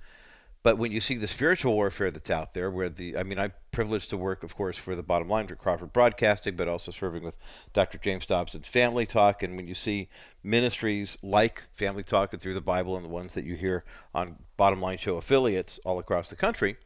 [0.63, 3.53] But when you see the spiritual warfare that's out there, where the, I mean, I'm
[3.73, 7.23] privileged to work, of course, for the bottom line for Crawford Broadcasting, but also serving
[7.23, 7.35] with
[7.73, 7.97] Dr.
[7.97, 9.43] James Dobson's Family Talk.
[9.43, 10.11] And when you see
[10.43, 13.85] ministries like Family Talk and Through the Bible and the ones that you hear
[14.15, 16.77] on bottom line show affiliates all across the country,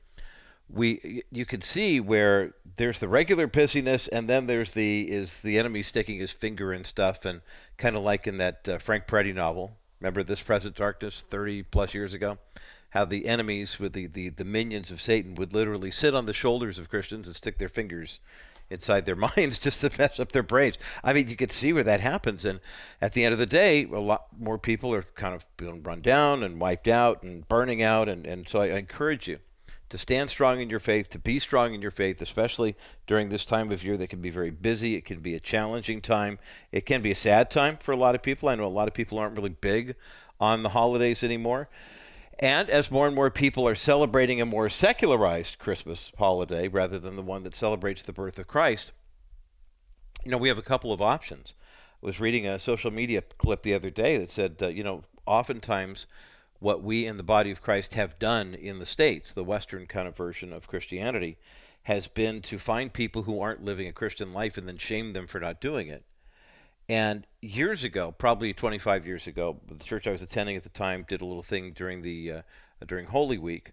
[0.69, 5.59] we you can see where there's the regular pissiness and then there's the is the
[5.59, 7.43] enemy sticking his finger in stuff and
[7.77, 11.95] kind of like in that uh, Frank Peretti novel Remember this present darkness 30 plus
[11.95, 12.37] years ago?
[12.91, 16.35] How the enemies with the, the, the minions of Satan would literally sit on the
[16.35, 18.21] shoulders of Christians and stick their fingers
[18.69, 20.77] inside their minds just to mess up their brains.
[21.03, 22.45] I mean, you could see where that happens.
[22.45, 22.61] And
[23.01, 26.03] at the end of the day, a lot more people are kind of being run
[26.03, 28.07] down and wiped out and burning out.
[28.07, 29.39] And, and so I, I encourage you
[29.91, 32.77] to stand strong in your faith, to be strong in your faith, especially
[33.07, 34.95] during this time of year that can be very busy.
[34.95, 36.39] It can be a challenging time.
[36.73, 38.49] It can be a sad time for a lot of people.
[38.49, 39.95] I know a lot of people aren't really big
[40.41, 41.69] on the holidays anymore.
[42.39, 47.17] And as more and more people are celebrating a more secularized Christmas holiday rather than
[47.17, 48.93] the one that celebrates the birth of Christ,
[50.25, 51.55] you know, we have a couple of options.
[52.03, 55.05] I was reading a social media clip the other day that said, uh, you know,
[55.27, 56.07] oftentimes
[56.65, 60.09] what we in the body of Christ have done in the States, the Western kind
[60.09, 61.37] of version of Christianity,
[61.83, 65.27] has been to find people who aren't living a Christian life and then shame them
[65.27, 66.05] for not doing it.
[66.89, 71.05] And years ago, probably 25 years ago, the church I was attending at the time
[71.07, 72.43] did a little thing during the uh,
[72.87, 73.73] during Holy Week,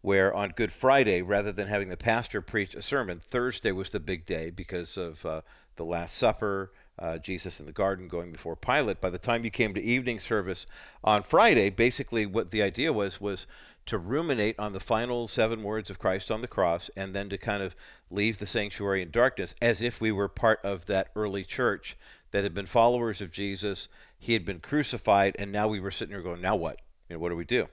[0.00, 3.98] where on Good Friday, rather than having the pastor preach a sermon, Thursday was the
[3.98, 5.40] big day because of uh,
[5.74, 9.00] the Last Supper, uh, Jesus in the garden going before Pilate.
[9.00, 10.66] By the time you came to evening service
[11.02, 13.46] on Friday, basically what the idea was was
[13.86, 17.38] to ruminate on the final seven words of Christ on the cross and then to
[17.38, 17.74] kind of
[18.10, 21.96] leave the sanctuary in darkness as if we were part of that early church
[22.30, 23.88] that had been followers of Jesus.
[24.18, 26.80] He had been crucified, and now we were sitting here going, now what?
[27.08, 27.68] You know, what do we do?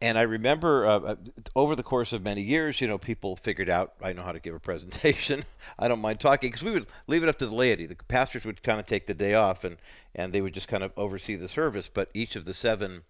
[0.00, 1.16] And I remember uh, uh
[1.56, 4.38] over the course of many years, you know, people figured out I know how to
[4.38, 5.44] give a presentation.
[5.78, 7.86] I don't mind talking because we would leave it up to the laity.
[7.86, 9.76] The pastors would kind of take the day off and,
[10.14, 11.88] and they would just kind of oversee the service.
[11.88, 13.02] But each of the seven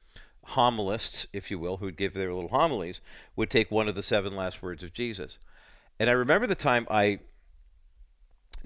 [0.49, 3.01] homilists, if you will, who would give their little homilies,
[3.37, 5.39] would take one of the seven last words of Jesus.
[6.01, 7.21] And I remember the time I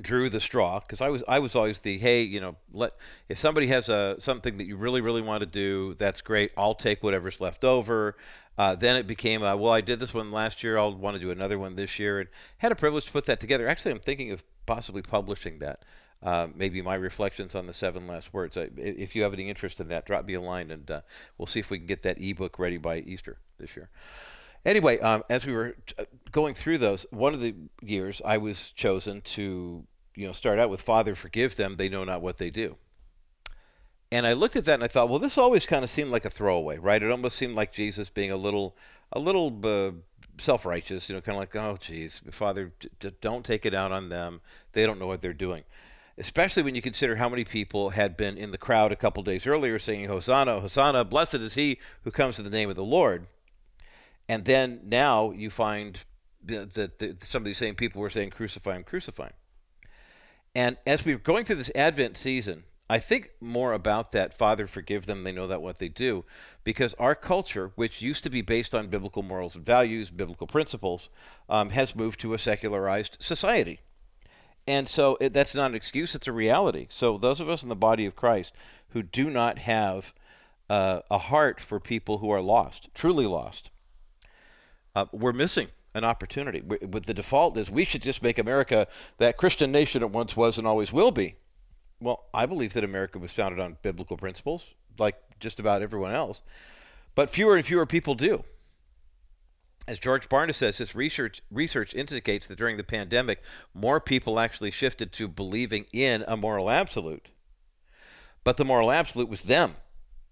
[0.00, 2.94] drew the straw because I was I was always the hey you know let
[3.28, 6.74] if somebody has a something that you really really want to do that's great I'll
[6.74, 8.16] take whatever's left over.
[8.58, 11.20] Uh, then it became uh, well I did this one last year I'll want to
[11.20, 12.28] do another one this year and
[12.58, 13.68] had a privilege to put that together.
[13.68, 15.82] Actually I'm thinking of possibly publishing that.
[16.22, 18.56] Uh, maybe my reflections on the seven last words.
[18.56, 21.00] I, if you have any interest in that, drop me a line and uh,
[21.36, 23.90] we'll see if we can get that ebook ready by Easter this year.
[24.64, 28.70] Anyway, um, as we were uh, going through those, one of the years I was
[28.70, 29.84] chosen to,
[30.14, 32.76] you know, start out with "Father, forgive them; they know not what they do."
[34.12, 36.26] And I looked at that and I thought, well, this always kind of seemed like
[36.26, 37.02] a throwaway, right?
[37.02, 38.76] It almost seemed like Jesus being a little,
[39.10, 39.92] a little uh,
[40.36, 43.90] self-righteous, you know, kind of like, oh, geez, Father, d- d- don't take it out
[43.90, 44.42] on them;
[44.74, 45.64] they don't know what they're doing.
[46.18, 49.46] Especially when you consider how many people had been in the crowd a couple days
[49.46, 53.26] earlier singing Hosanna, Hosanna, blessed is he who comes in the name of the Lord
[54.28, 55.98] and then now you find
[56.44, 59.32] that some of these same people were saying, crucify him, crucify him.
[60.54, 64.66] And as we are going through this Advent season, I think more about that, Father,
[64.66, 66.24] forgive them, they know that what they do,
[66.62, 71.08] because our culture, which used to be based on biblical morals and values, biblical principles,
[71.48, 73.80] um, has moved to a secularized society.
[74.66, 76.86] And so it, that's not an excuse, it's a reality.
[76.90, 78.54] So those of us in the body of Christ
[78.90, 80.12] who do not have
[80.68, 83.70] uh, a heart for people who are lost, truly lost,
[84.94, 86.60] uh, we're missing an opportunity.
[86.60, 88.88] With the default is we should just make America
[89.18, 91.36] that Christian nation it once was and always will be.
[92.00, 96.42] Well, I believe that America was founded on biblical principles, like just about everyone else,
[97.14, 98.44] but fewer and fewer people do.
[99.86, 103.42] As George Barna says, his research research indicates that during the pandemic,
[103.74, 107.30] more people actually shifted to believing in a moral absolute.
[108.44, 109.76] But the moral absolute was them,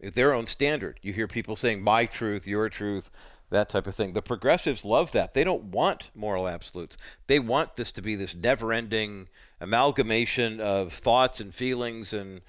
[0.01, 1.01] their own standard.
[1.03, 3.11] You hear people saying, "My truth, your truth,"
[3.51, 4.12] that type of thing.
[4.12, 5.34] The progressives love that.
[5.34, 6.96] They don't want moral absolutes.
[7.26, 9.28] They want this to be this never ending
[9.61, 12.40] amalgamation of thoughts and feelings and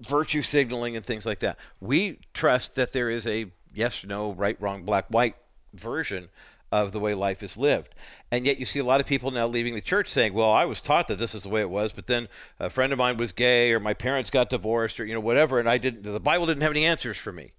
[0.00, 1.58] virtue signaling and things like that.
[1.80, 5.36] We trust that there is a yes, no, right, wrong, black, white
[5.72, 6.28] version
[6.70, 7.94] of the way life is lived.
[8.30, 10.64] And yet you see a lot of people now leaving the church saying, well, I
[10.64, 12.28] was taught that this is the way it was, but then
[12.58, 15.60] a friend of mine was gay or my parents got divorced or, you know, whatever.
[15.60, 17.52] And I didn't, the Bible didn't have any answers for me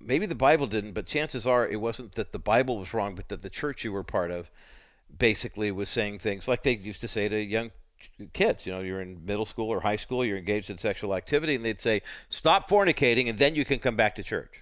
[0.00, 3.28] maybe the Bible didn't, but chances are it wasn't that the Bible was wrong, but
[3.28, 4.50] that the church you were part of
[5.18, 7.70] basically was saying things like they used to say to young
[8.32, 8.66] kids.
[8.66, 11.64] You know, you're in middle school or high school, you're engaged in sexual activity, and
[11.64, 14.61] they'd say, stop fornicating, and then you can come back to church.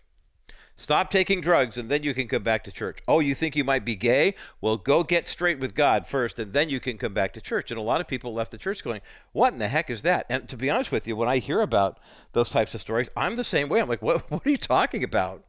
[0.81, 3.01] Stop taking drugs and then you can come back to church.
[3.07, 4.35] Oh, you think you might be gay?
[4.63, 7.71] Well, go get straight with God first and then you can come back to church.
[7.71, 9.03] And a lot of people left the church going,
[9.33, 10.25] What in the heck is that?
[10.31, 12.01] And to be honest with you, when I hear about
[12.33, 13.79] those types of stories, I'm the same way.
[13.79, 15.45] I'm like, What, what are you talking about?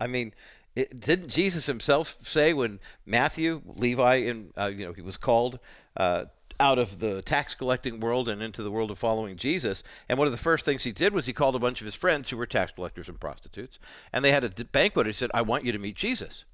[0.00, 0.32] I mean,
[0.76, 5.58] it, didn't Jesus himself say when Matthew, Levi, and uh, you know, he was called
[5.96, 6.26] uh,
[6.60, 9.82] out of the tax collecting world and into the world of following Jesus.
[10.08, 11.94] And one of the first things he did was he called a bunch of his
[11.94, 13.78] friends who were tax collectors and prostitutes,
[14.12, 15.06] and they had a banquet.
[15.06, 16.44] He said, "I want you to meet Jesus."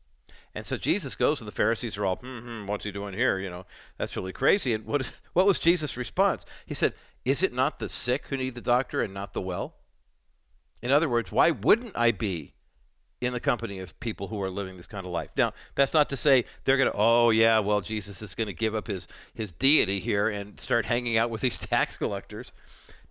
[0.55, 3.41] And so Jesus goes, and the Pharisees are all, hmm, what's he doing here?
[3.41, 3.67] You know,
[3.99, 4.73] that's really crazy.
[4.73, 6.45] And what, what was Jesus' response?
[6.65, 6.95] He said,
[7.25, 9.75] Is it not the sick who need the doctor and not the well?
[10.81, 12.54] In other words, why wouldn't I be
[13.25, 15.31] in the company of people who are living this kind of life.
[15.37, 18.55] Now, that's not to say they're going to, oh, yeah, well, Jesus is going to
[18.55, 22.53] give up his, his deity here and start hanging out with these tax collectors.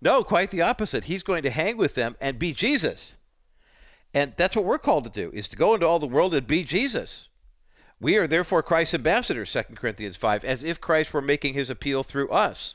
[0.00, 1.04] No, quite the opposite.
[1.04, 3.14] He's going to hang with them and be Jesus.
[4.12, 6.46] And that's what we're called to do, is to go into all the world and
[6.46, 7.28] be Jesus.
[8.00, 12.02] We are therefore Christ's ambassadors, 2 Corinthians 5, as if Christ were making his appeal
[12.02, 12.74] through us.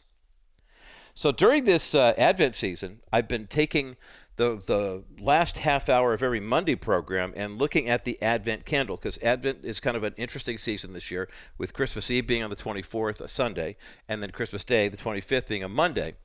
[1.13, 3.97] So during this uh, Advent season, I've been taking
[4.39, 8.95] the the last half hour of every Monday program and looking at the Advent candle
[8.95, 11.27] because Advent is kind of an interesting season this year
[11.57, 13.75] with Christmas Eve being on the 24th, a Sunday,
[14.07, 16.15] and then Christmas Day, the 25th, being a Monday.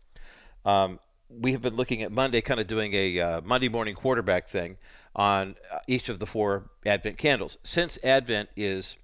[0.64, 4.48] Um, we have been looking at Monday, kind of doing a uh, Monday morning quarterback
[4.48, 4.76] thing
[5.16, 7.58] on uh, each of the four Advent candles.
[7.64, 8.96] Since Advent is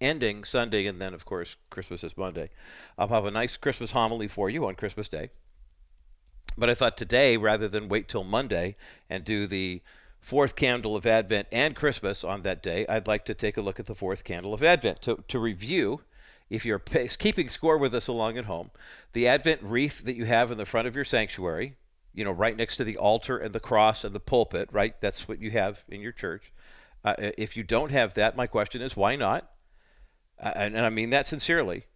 [0.00, 2.48] ending Sunday, and then of course Christmas is Monday,
[2.96, 5.28] I'll have a nice Christmas homily for you on Christmas Day
[6.56, 8.76] But I thought today, rather than wait till Monday
[9.08, 9.82] and do the
[10.18, 13.80] fourth candle of Advent and Christmas on that day, I'd like to take a look
[13.80, 16.02] at the fourth candle of Advent to, to review,
[16.48, 16.78] if you're
[17.18, 18.70] keeping score with us along at home,
[19.12, 21.76] the Advent wreath that you have in the front of your sanctuary,
[22.12, 25.00] you know, right next to the altar and the cross and the pulpit, right?
[25.00, 26.52] That's what you have in your church.
[27.04, 29.50] Uh, if you don't have that, my question is, why not?
[30.38, 31.86] Uh, and, and I mean that sincerely.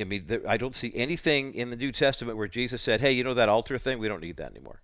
[0.00, 3.12] I mean, there, I don't see anything in the New Testament where Jesus said, hey,
[3.12, 3.98] you know that altar thing?
[3.98, 4.82] We don't need that anymore.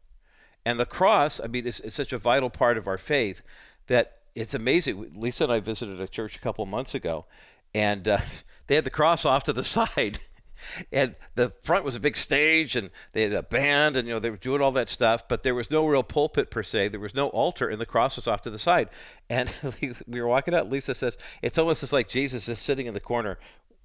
[0.64, 3.42] And the cross, I mean, it's, it's such a vital part of our faith
[3.86, 5.12] that it's amazing.
[5.14, 7.26] Lisa and I visited a church a couple months ago,
[7.74, 8.18] and uh,
[8.66, 10.20] they had the cross off to the side.
[10.92, 14.20] and the front was a big stage and they had a band and you know
[14.20, 17.00] they were doing all that stuff but there was no real pulpit per se there
[17.00, 18.88] was no altar and the cross was off to the side
[19.28, 19.52] and
[20.08, 23.00] we were walking out lisa says it's almost as like jesus is sitting in the
[23.00, 23.38] corner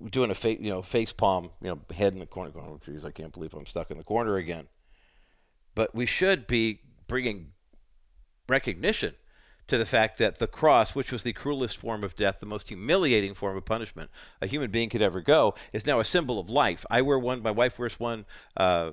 [0.10, 2.80] doing a fa- you know face palm, you know, head in the corner, going, "Oh,
[2.84, 4.68] geez, I can't believe I'm stuck in the corner again."
[5.76, 7.52] But we should be bringing
[8.48, 9.16] recognition
[9.68, 12.70] to the fact that the cross, which was the cruelest form of death, the most
[12.70, 14.10] humiliating form of punishment
[14.42, 16.86] a human being could ever go, is now a symbol of life.
[16.90, 17.42] I wear one.
[17.42, 18.26] My wife wears one.
[18.58, 18.92] Uh,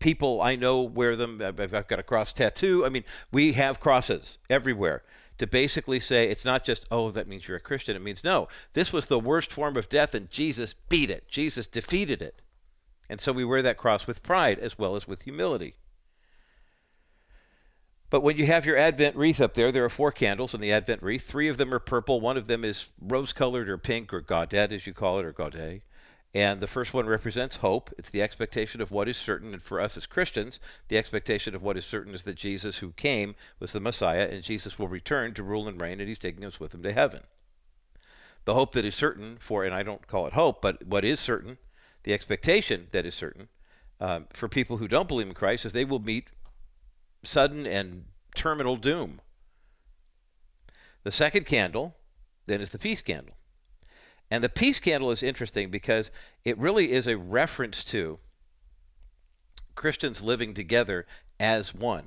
[0.00, 1.40] people I know wear them.
[1.42, 2.84] I've, I've got a cross tattoo.
[2.84, 5.02] I mean, we have crosses everywhere
[5.38, 7.96] to basically say it's not just, oh, that means you're a Christian.
[7.96, 11.28] It means, no, this was the worst form of death, and Jesus beat it.
[11.28, 12.40] Jesus defeated it.
[13.08, 15.74] And so we wear that cross with pride as well as with humility.
[18.08, 20.70] But when you have your Advent wreath up there, there are four candles in the
[20.70, 21.26] Advent wreath.
[21.26, 22.20] Three of them are purple.
[22.20, 25.32] One of them is rose colored or pink or gaudet, as you call it, or
[25.32, 25.80] gaudet.
[26.34, 27.92] And the first one represents hope.
[27.98, 29.52] It's the expectation of what is certain.
[29.52, 32.92] And for us as Christians, the expectation of what is certain is that Jesus, who
[32.92, 36.44] came, was the Messiah, and Jesus will return to rule and reign, and he's taking
[36.44, 37.20] us with him to heaven.
[38.44, 41.20] The hope that is certain for, and I don't call it hope, but what is
[41.20, 41.58] certain,
[42.04, 43.48] the expectation that is certain
[44.00, 46.28] um, for people who don't believe in Christ is they will meet
[47.22, 49.20] sudden and terminal doom.
[51.04, 51.94] The second candle
[52.46, 53.36] then is the peace candle.
[54.32, 56.10] And the peace candle is interesting because
[56.42, 58.18] it really is a reference to
[59.74, 61.06] Christians living together
[61.38, 62.04] as one.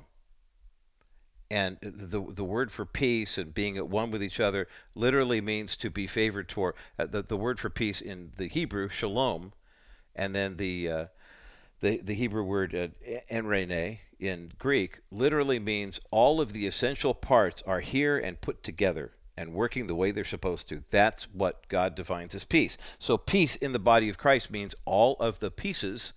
[1.48, 4.66] And the the word for peace and being at one with each other
[4.96, 6.74] literally means to be favored toward.
[6.98, 9.52] Uh, the the word for peace in the Hebrew shalom,
[10.16, 11.06] and then the uh,
[11.78, 12.88] the the Hebrew word uh,
[13.30, 19.15] eirene in Greek literally means all of the essential parts are here and put together
[19.36, 20.82] and working the way they're supposed to.
[20.90, 22.78] That's what God defines as peace.
[22.98, 26.12] So, peace in the body of Christ means all of the pieces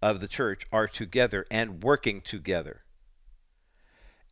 [0.00, 2.82] of the church are together and working together.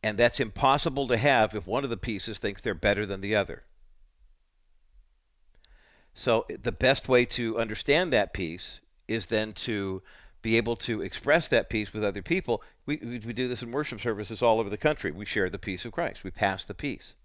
[0.01, 3.35] And that's impossible to have if one of the pieces thinks they're better than the
[3.35, 3.63] other.
[6.13, 10.01] So, the best way to understand that peace is then to
[10.41, 12.63] be able to express that peace with other people.
[12.85, 15.11] We, we, we do this in worship services all over the country.
[15.11, 17.15] We share the peace of Christ, we pass the peace.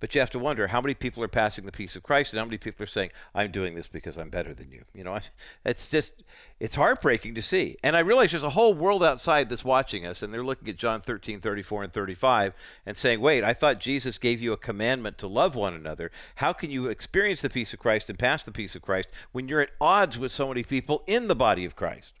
[0.00, 2.38] But you have to wonder how many people are passing the peace of Christ and
[2.38, 4.84] how many people are saying, I'm doing this because I'm better than you.
[4.94, 5.18] You know,
[5.64, 6.22] it's just,
[6.58, 7.76] it's heartbreaking to see.
[7.84, 10.76] And I realize there's a whole world outside that's watching us and they're looking at
[10.76, 12.54] John 13, 34, and 35
[12.86, 16.10] and saying, wait, I thought Jesus gave you a commandment to love one another.
[16.36, 19.48] How can you experience the peace of Christ and pass the peace of Christ when
[19.48, 22.14] you're at odds with so many people in the body of Christ?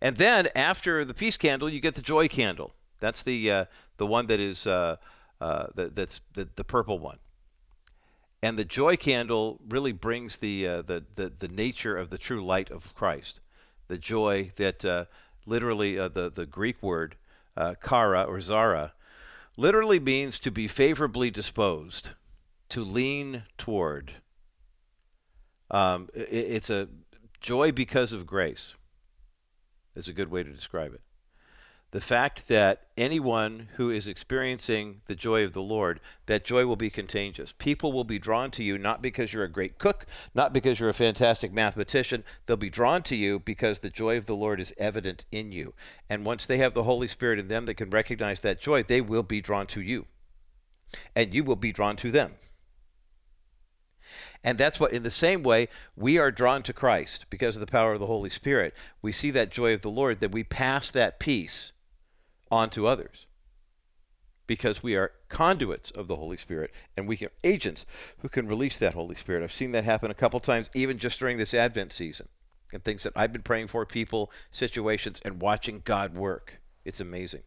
[0.00, 2.74] And then after the peace candle, you get the joy candle.
[3.00, 3.64] That's the uh,
[3.96, 4.96] the one that is uh,
[5.40, 7.18] uh, the, that's the, the purple one.
[8.42, 12.44] And the joy candle really brings the, uh, the, the, the nature of the true
[12.44, 13.40] light of Christ.
[13.88, 15.06] The joy that uh,
[15.46, 17.16] literally uh, the, the Greek word
[17.56, 18.92] chara or zara
[19.56, 22.10] literally means to be favorably disposed,
[22.68, 24.14] to lean toward.
[25.70, 26.88] Um, it, it's a
[27.40, 28.74] joy because of grace.
[29.94, 31.00] Is a good way to describe it
[31.96, 36.76] the fact that anyone who is experiencing the joy of the Lord, that joy will
[36.76, 37.54] be contagious.
[37.56, 40.90] People will be drawn to you not because you're a great cook, not because you're
[40.90, 42.22] a fantastic mathematician.
[42.44, 45.72] They'll be drawn to you because the joy of the Lord is evident in you.
[46.10, 49.00] And once they have the Holy Spirit in them that can recognize that joy, they
[49.00, 50.04] will be drawn to you.
[51.14, 52.34] And you will be drawn to them.
[54.44, 57.66] And that's what, in the same way, we are drawn to Christ because of the
[57.66, 58.74] power of the Holy Spirit.
[59.00, 61.72] We see that joy of the Lord, that we pass that peace
[62.50, 63.26] onto others
[64.46, 67.84] because we are conduits of the Holy Spirit and we are agents
[68.18, 69.42] who can release that Holy Spirit.
[69.42, 72.28] I've seen that happen a couple times, even just during this Advent season,
[72.72, 76.60] and things that I've been praying for people, situations, and watching God work.
[76.84, 77.42] It's amazing.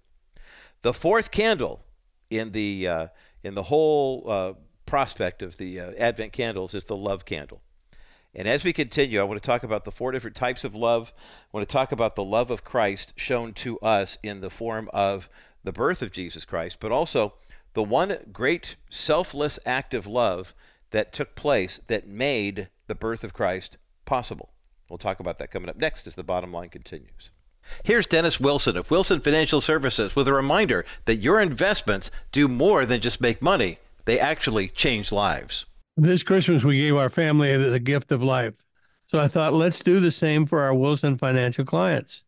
[0.82, 1.86] The fourth candle
[2.30, 3.08] in the uh,
[3.44, 4.54] in the whole uh,
[4.86, 7.62] prospect of the uh, Advent candles is the love candle,
[8.36, 11.12] And as we continue, I want to talk about the four different types of love.
[11.18, 14.90] I want to talk about the love of Christ shown to us in the form
[14.94, 15.30] of
[15.64, 17.34] the birth of Jesus Christ, but also
[17.74, 20.54] the one great selfless act of love
[20.92, 24.50] that took place that made the birth of Christ possible.
[24.90, 27.30] We'll talk about that coming up next as the bottom line continues.
[27.84, 32.86] Here's Dennis Wilson of Wilson Financial Services with a reminder that your investments do more
[32.86, 35.66] than just make money, they actually change lives.
[36.02, 38.54] This Christmas, we gave our family the gift of life.
[39.08, 42.24] So I thought, let's do the same for our Wilson financial clients.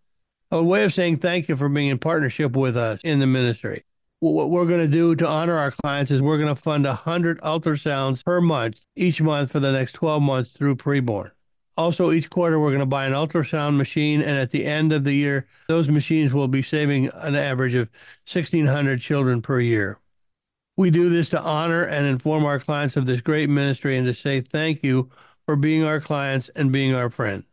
[0.51, 3.85] A way of saying thank you for being in partnership with us in the ministry.
[4.19, 7.39] What we're going to do to honor our clients is we're going to fund 100
[7.39, 11.31] ultrasounds per month, each month for the next 12 months through preborn.
[11.77, 15.05] Also, each quarter, we're going to buy an ultrasound machine, and at the end of
[15.05, 17.87] the year, those machines will be saving an average of
[18.29, 19.97] 1,600 children per year.
[20.81, 24.15] We do this to honor and inform our clients of this great ministry and to
[24.15, 25.11] say thank you
[25.45, 27.45] for being our clients and being our friends.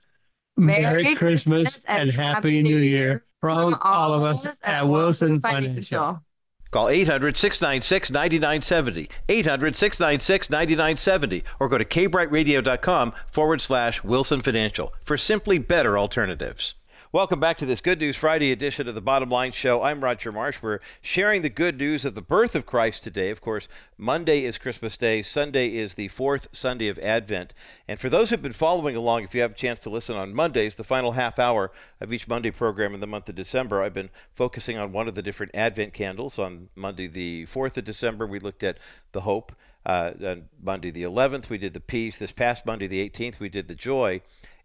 [0.57, 6.23] Merry, Merry Christmas, Christmas, and Happy New Year from all of us at Wilson Financial.
[6.71, 14.95] Call 800 696 9970, 800 696 9970, or go to kbrightradio.com forward slash Wilson Financial
[15.05, 16.77] for simply better alternatives.
[17.11, 19.83] Welcome back to this Good News Friday edition of the Bottom Line Show.
[19.83, 20.61] I'm Roger Marsh.
[20.61, 23.31] We're sharing the good news of the birth of Christ today.
[23.31, 27.55] Of course, Monday is Christmas Day, Sunday is the fourth Sunday of Advent.
[27.89, 30.35] And for those who've been following along, if you have a chance to listen on
[30.35, 33.95] Mondays, the final half hour of each Monday program in the month of December, I've
[33.95, 36.39] been focusing on one of the different Advent candles.
[36.39, 38.77] On Monday, the 4th of December, we looked at
[39.13, 39.57] the hope.
[39.87, 42.19] Uh, on Monday, the 11th, we did the peace.
[42.19, 44.21] This past Monday, the 18th, we did the joy.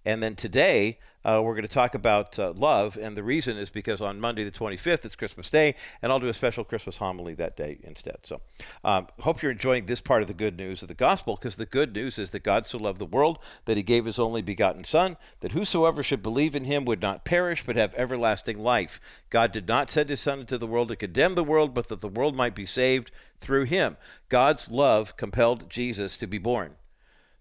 [0.06, 2.98] And then today, uh, we're going to talk about uh, love.
[2.98, 6.28] And the reason is because on Monday, the 25th, it's Christmas Day, and I'll do
[6.28, 8.18] a special Christmas homily that day instead.
[8.24, 8.42] So,
[8.84, 11.66] um, hope you're enjoying this part of the good news of the gospel, because the
[11.66, 14.84] good news is that God so loved the world that he gave his only begotten
[14.84, 19.00] Son, that whosoever should believe in him would not perish, but have everlasting life.
[19.30, 22.02] God did not send his Son into the world to condemn the world, but that
[22.02, 23.98] the world might be saved through him.
[24.30, 26.76] God's love compelled Jesus to be born,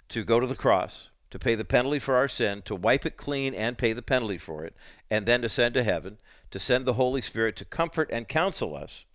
[0.08, 3.16] to go to the cross to pay the penalty for our sin, to wipe it
[3.16, 4.76] clean and pay the penalty for it,
[5.11, 6.18] and then to send to heaven,
[6.51, 9.07] to send the Holy Spirit to comfort and counsel us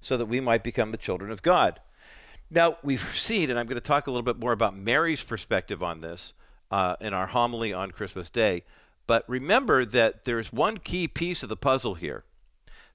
[0.00, 1.80] so that we might become the children of God.
[2.50, 5.80] Now, we've seen, and I'm going to talk a little bit more about Mary's perspective
[5.80, 6.32] on this
[6.72, 8.64] uh, in our homily on Christmas Day.
[9.06, 12.24] But remember that there's one key piece of the puzzle here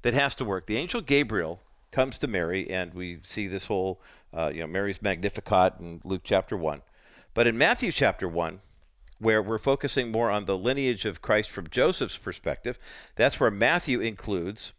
[0.02, 0.68] that has to work.
[0.68, 1.62] The angel Gabriel
[1.92, 4.02] comes to Mary, and we see this whole,
[4.34, 6.82] uh, you know, Mary's Magnificat in Luke chapter 1.
[7.36, 8.62] But in Matthew chapter 1,
[9.20, 12.80] where we're focusing more on the lineage of Christ from Joseph's perspective,
[13.16, 14.74] that's where Matthew includes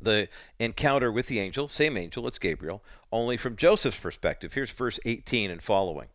[0.00, 0.28] the
[0.58, 2.82] encounter with the angel, same angel, it's Gabriel,
[3.12, 4.54] only from Joseph's perspective.
[4.54, 6.08] Here's verse 18 and following.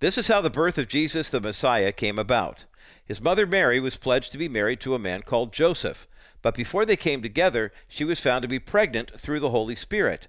[0.00, 2.66] This is how the birth of Jesus the Messiah came about.
[3.06, 6.06] His mother Mary was pledged to be married to a man called Joseph,
[6.42, 10.28] but before they came together, she was found to be pregnant through the Holy Spirit.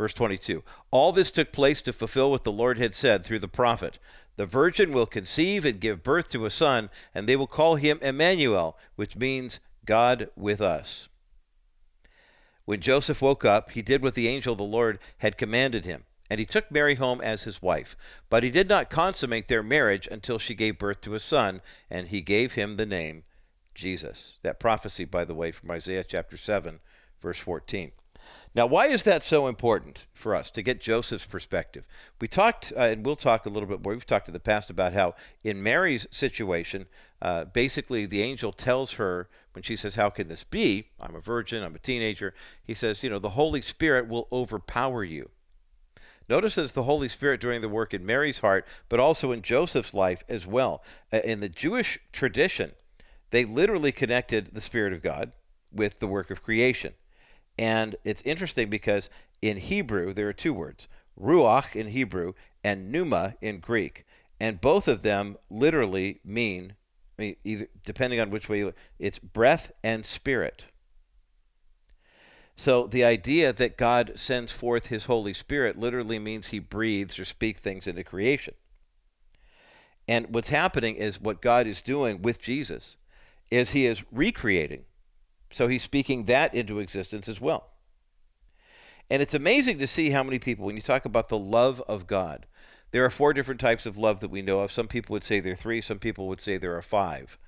[0.00, 3.46] Verse 22 All this took place to fulfill what the Lord had said through the
[3.46, 3.98] prophet
[4.36, 7.98] The virgin will conceive and give birth to a son, and they will call him
[8.00, 11.10] Emmanuel, which means God with us.
[12.64, 16.04] When Joseph woke up, he did what the angel of the Lord had commanded him,
[16.30, 17.94] and he took Mary home as his wife.
[18.30, 22.08] But he did not consummate their marriage until she gave birth to a son, and
[22.08, 23.24] he gave him the name
[23.74, 24.38] Jesus.
[24.40, 26.80] That prophecy, by the way, from Isaiah chapter 7,
[27.20, 27.92] verse 14.
[28.52, 31.86] Now, why is that so important for us to get Joseph's perspective?
[32.20, 33.92] We talked, uh, and we'll talk a little bit more.
[33.92, 36.86] We've talked in the past about how in Mary's situation,
[37.22, 40.88] uh, basically the angel tells her when she says, How can this be?
[41.00, 42.34] I'm a virgin, I'm a teenager.
[42.64, 45.30] He says, You know, the Holy Spirit will overpower you.
[46.28, 49.42] Notice that it's the Holy Spirit doing the work in Mary's heart, but also in
[49.42, 50.82] Joseph's life as well.
[51.12, 52.72] Uh, in the Jewish tradition,
[53.30, 55.32] they literally connected the Spirit of God
[55.72, 56.94] with the work of creation.
[57.60, 59.10] And it's interesting because
[59.42, 60.88] in Hebrew, there are two words
[61.20, 62.32] ruach in Hebrew
[62.64, 64.06] and pneuma in Greek.
[64.40, 66.74] And both of them literally mean,
[67.18, 70.64] I mean either, depending on which way you look, it's breath and spirit.
[72.56, 77.26] So the idea that God sends forth his Holy Spirit literally means he breathes or
[77.26, 78.54] speaks things into creation.
[80.08, 82.96] And what's happening is what God is doing with Jesus
[83.50, 84.84] is he is recreating.
[85.50, 87.70] So he's speaking that into existence as well.
[89.10, 92.06] And it's amazing to see how many people, when you talk about the love of
[92.06, 92.46] God,
[92.92, 94.72] there are four different types of love that we know of.
[94.72, 97.38] Some people would say there are three, some people would say there are five.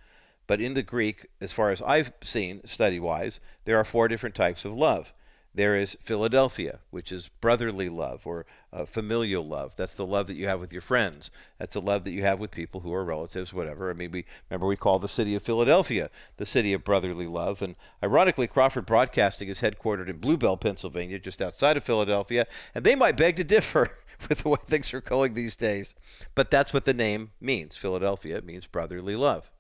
[0.47, 4.35] But in the Greek, as far as I've seen study wise, there are four different
[4.35, 5.13] types of love.
[5.55, 9.75] There is Philadelphia, which is brotherly love or uh, familial love.
[9.77, 11.31] That's the love that you have with your friends.
[11.59, 13.91] That's the love that you have with people who are relatives, whatever.
[13.91, 17.61] I mean, we remember we call the city of Philadelphia the city of brotherly love.
[17.61, 22.85] And ironically, Crawford Broadcasting is headquartered in Blue Bell, Pennsylvania, just outside of Philadelphia, and
[22.85, 25.95] they might beg to differ with the way things are going these days.
[26.35, 27.77] But that's what the name means.
[27.77, 29.51] Philadelphia means brotherly love.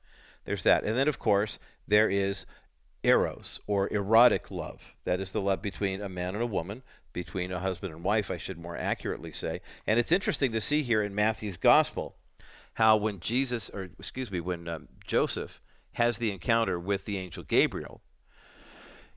[0.44, 0.84] There's that.
[0.84, 2.46] And then, of course, there is
[3.04, 4.94] eros or erotic love.
[5.04, 6.82] That is the love between a man and a woman,
[7.12, 9.60] between a husband and wife, I should more accurately say.
[9.86, 12.14] And it's interesting to see here in Matthew's gospel
[12.74, 15.60] how when Jesus, or excuse me, when um, Joseph
[15.92, 18.00] has the encounter with the angel Gabriel,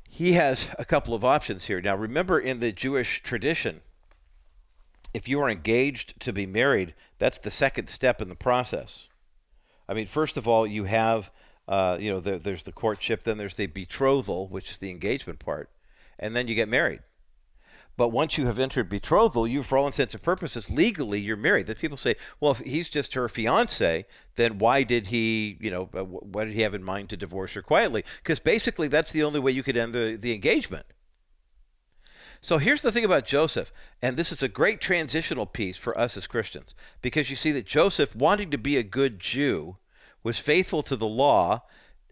[0.10, 1.82] he has a couple of options here.
[1.82, 3.82] Now, remember in the Jewish tradition,
[5.14, 9.08] if you are engaged to be married, that's the second step in the process.
[9.88, 11.32] I mean, first of all, you have
[11.68, 15.40] uh, you know, the, there's the courtship, then there's the betrothal, which is the engagement
[15.40, 15.70] part,
[16.20, 17.00] and then you get married.
[17.98, 21.68] But once you have entered betrothal, you, for all intents and purposes, legally you're married.
[21.68, 24.06] That people say, well, if he's just her fiance,
[24.36, 27.54] then why did he, you know, uh, what did he have in mind to divorce
[27.54, 28.04] her quietly?
[28.22, 30.86] Because basically that's the only way you could end the, the engagement.
[32.42, 36.16] So here's the thing about Joseph, and this is a great transitional piece for us
[36.16, 39.78] as Christians, because you see that Joseph, wanting to be a good Jew,
[40.22, 41.64] was faithful to the law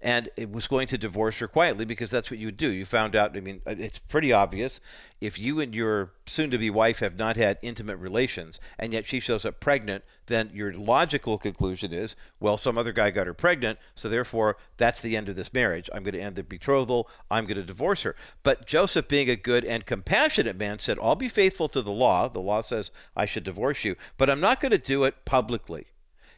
[0.03, 2.69] and it was going to divorce her quietly because that's what you would do.
[2.69, 4.81] You found out, I mean, uh, it's pretty obvious.
[5.21, 9.05] If you and your soon to be wife have not had intimate relations and yet
[9.05, 13.33] she shows up pregnant, then your logical conclusion is, well, some other guy got her
[13.33, 15.89] pregnant, so therefore that's the end of this marriage.
[15.93, 17.09] I'm going to end the betrothal.
[17.31, 18.13] I'm going to divorce her.
[18.43, 22.27] But Joseph, being a good and compassionate man, said, I'll be faithful to the law.
[22.27, 25.87] The law says I should divorce you, but I'm not going to do it publicly.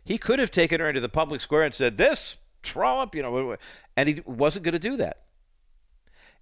[0.03, 3.55] He could have taken her into the public square and said, This trollop, you know,
[3.95, 5.21] and he wasn't going to do that.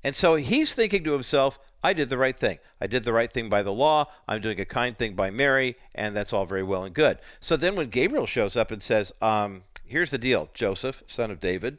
[0.03, 2.59] And so he's thinking to himself, I did the right thing.
[2.81, 4.05] I did the right thing by the law.
[4.27, 7.19] I'm doing a kind thing by Mary, and that's all very well and good.
[7.39, 11.39] So then when Gabriel shows up and says, um, Here's the deal, Joseph, son of
[11.39, 11.77] David,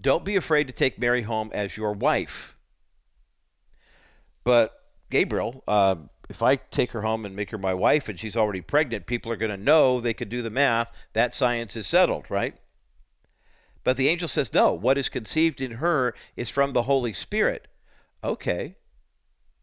[0.00, 2.56] don't be afraid to take Mary home as your wife.
[4.44, 5.96] But Gabriel, uh,
[6.28, 9.32] if I take her home and make her my wife and she's already pregnant, people
[9.32, 10.92] are going to know they could do the math.
[11.14, 12.56] That science is settled, right?
[13.88, 17.68] But the angel says, no, what is conceived in her is from the Holy Spirit.
[18.22, 18.76] Okay.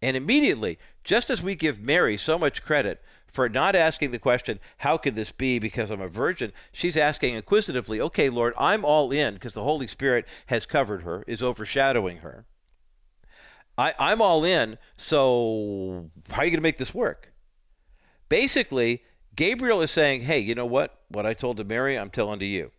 [0.02, 4.60] And immediately, just as we give Mary so much credit for not asking the question,
[4.80, 9.12] how could this be because I'm a virgin, she's asking inquisitively, okay, Lord, I'm all
[9.12, 12.48] in because the Holy Spirit has covered her, is overshadowing her.
[13.78, 14.80] I, I'm all in.
[14.98, 17.32] So how are you going to make this work?
[18.28, 19.04] Basically,
[19.36, 21.02] Gabriel is saying, hey, you know what?
[21.10, 22.72] What I told to Mary, I'm telling to you.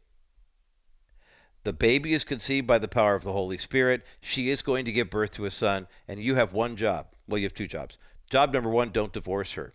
[1.66, 4.04] The baby is conceived by the power of the Holy Spirit.
[4.20, 7.08] She is going to give birth to a son, and you have one job.
[7.26, 7.98] Well, you have two jobs.
[8.30, 9.74] Job number one, don't divorce her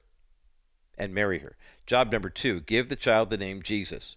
[0.98, 1.58] and marry her.
[1.86, 4.16] Job number two, give the child the name Jesus.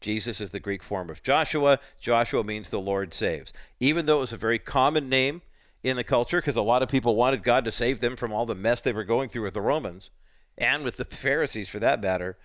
[0.00, 1.78] Jesus is the Greek form of Joshua.
[2.00, 3.52] Joshua means the Lord saves.
[3.80, 5.42] Even though it was a very common name
[5.82, 8.46] in the culture because a lot of people wanted God to save them from all
[8.46, 10.08] the mess they were going through with the Romans
[10.56, 12.38] and with the Pharisees for that matter.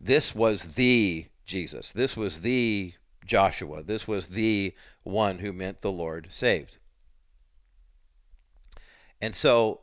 [0.00, 1.90] This was the Jesus.
[1.90, 2.92] This was the
[3.28, 3.82] Joshua.
[3.82, 4.74] This was the
[5.04, 6.78] one who meant the Lord saved.
[9.20, 9.80] And so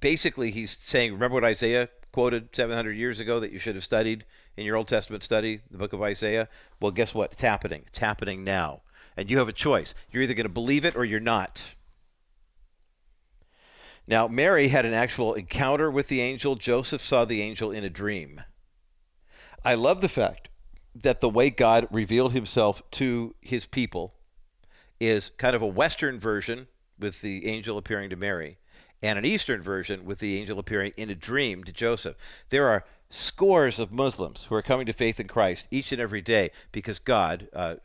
[0.00, 4.24] basically he's saying, remember what Isaiah quoted 700 years ago that you should have studied
[4.56, 6.48] in your Old Testament study, the book of Isaiah?
[6.80, 7.32] Well, guess what?
[7.32, 7.84] It's happening.
[7.86, 8.82] It's happening now.
[9.16, 9.94] And you have a choice.
[10.10, 11.74] You're either going to believe it or you're not.
[14.06, 16.56] Now, Mary had an actual encounter with the angel.
[16.56, 18.42] Joseph saw the angel in a dream.
[19.64, 20.48] I love the fact
[20.94, 24.14] that the way God revealed himself to his people
[25.00, 26.66] is kind of a Western version
[26.98, 28.58] with the angel appearing to Mary
[29.02, 32.16] and an Eastern version with the angel appearing in a dream to Joseph.
[32.50, 36.20] There are scores of Muslims who are coming to faith in Christ each and every
[36.20, 37.76] day because God, uh,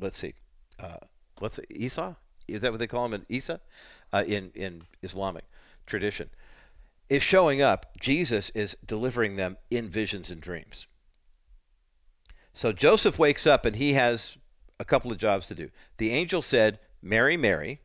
[0.00, 0.34] let's see,
[0.80, 0.96] uh,
[1.38, 2.16] what's it, Isa?
[2.48, 3.60] Is that what they call him in Isa?
[4.14, 5.44] uh, in in Islamic
[5.86, 6.30] tradition,
[7.08, 7.98] is showing up.
[8.00, 10.86] Jesus is delivering them in visions and dreams.
[12.54, 14.38] So Joseph wakes up and he has
[14.80, 15.70] a couple of jobs to do.
[15.98, 17.80] The angel said, "Mary, Mary,"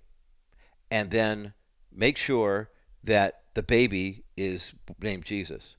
[0.89, 1.53] and then
[1.91, 2.69] make sure
[3.03, 5.75] that the baby is named Jesus.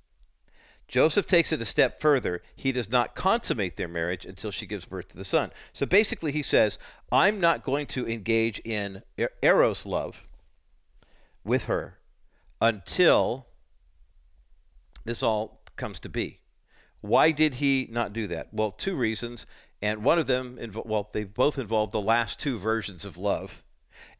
[0.88, 2.42] Joseph takes it a step further.
[2.56, 5.52] He does not consummate their marriage until she gives birth to the son.
[5.72, 6.78] So basically, he says,
[7.12, 9.02] I'm not going to engage in
[9.40, 10.24] eros love
[11.44, 12.00] with her
[12.60, 13.46] until
[15.04, 16.39] this all comes to be.
[17.00, 18.48] Why did he not do that?
[18.52, 19.46] Well, two reasons,
[19.80, 23.62] and one of them, invo- well, they both involve the last two versions of love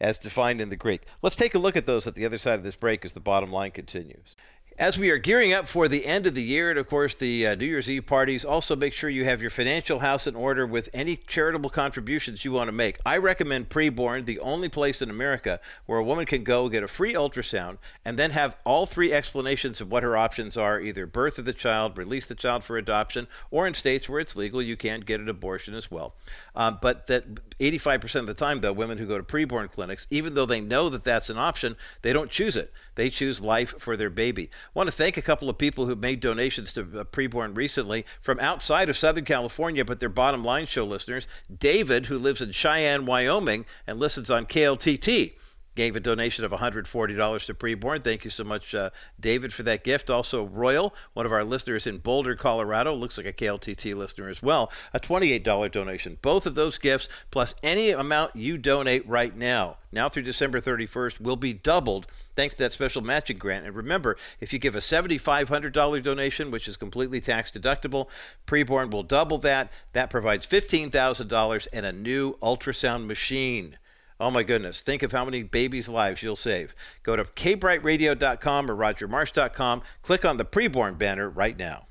[0.01, 1.03] as defined in the Greek.
[1.23, 3.21] Let's take a look at those at the other side of this break as the
[3.21, 4.37] bottom line continues.
[4.79, 7.47] As we are gearing up for the end of the year and, of course, the
[7.47, 10.67] uh, New Year's Eve parties, also make sure you have your financial house in order
[10.67, 12.99] with any charitable contributions you want to make.
[13.05, 16.89] I recommend Preborn, the only place in America where a woman can go get a
[16.89, 17.77] free ultrasound
[18.07, 21.53] and then have all three explanations of what her options are either birth of the
[21.53, 25.21] child, release the child for adoption, or in states where it's legal, you can get
[25.21, 26.15] an abortion as well.
[26.55, 30.35] Um, but that 85% of the time, though, women who go to preborn clinics, even
[30.35, 32.73] though they know that that's an option, they don't choose it.
[32.95, 34.51] They choose life for their baby.
[34.67, 38.05] I want to thank a couple of people who made donations to uh, preborn recently
[38.21, 41.27] from outside of Southern California, but they're bottom line show listeners.
[41.55, 45.35] David, who lives in Cheyenne, Wyoming, and listens on KLTT
[45.75, 48.03] gave a donation of $140 to Preborn.
[48.03, 50.11] Thank you so much, uh, David, for that gift.
[50.11, 54.43] Also, Royal, one of our listeners in Boulder, Colorado, looks like a KLTT listener as
[54.43, 56.19] well, a $28 donation.
[56.23, 61.21] Both of those gifts, plus any amount you donate right now, now through December 31st,
[61.21, 62.07] will be doubled
[62.37, 63.67] thanks to that special matching grant.
[63.67, 68.09] And remember, if you give a $7,500 donation, which is completely tax deductible,
[68.47, 69.71] Preborn will double that.
[69.93, 73.77] That provides $15,000 and a new ultrasound machine.
[74.21, 74.83] Oh my goodness.
[74.83, 76.75] Think of how many babies' lives you'll save.
[77.03, 79.83] Go to kbrightradio.com or rogermarsh.com.
[80.03, 81.87] Click on the preborn banner right now.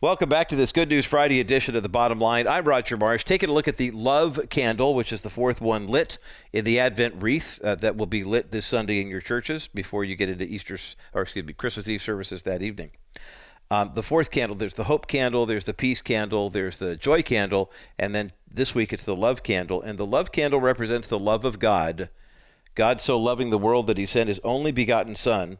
[0.00, 2.46] Welcome back to this Good News Friday edition of The Bottom Line.
[2.46, 3.24] I'm Roger Marsh.
[3.24, 6.18] Taking a look at the Love Candle, which is the fourth one lit
[6.52, 10.04] in the Advent wreath uh, that will be lit this Sunday in your churches before
[10.04, 10.78] you get into Easter,
[11.12, 12.92] or excuse me, Christmas Eve services that evening.
[13.70, 17.22] Um, the fourth candle, there's the hope candle, there's the peace candle, there's the joy
[17.22, 19.82] candle, and then this week it's the love candle.
[19.82, 22.08] And the love candle represents the love of God.
[22.74, 25.58] God so loving the world that he sent his only begotten Son,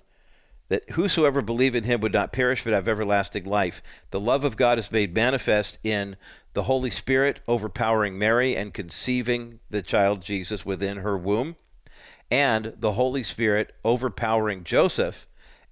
[0.68, 3.82] that whosoever believe in him would not perish but have everlasting life.
[4.10, 6.16] The love of God is made manifest in
[6.54, 11.56] the Holy Spirit overpowering Mary and conceiving the child Jesus within her womb,
[12.30, 15.27] and the Holy Spirit overpowering Joseph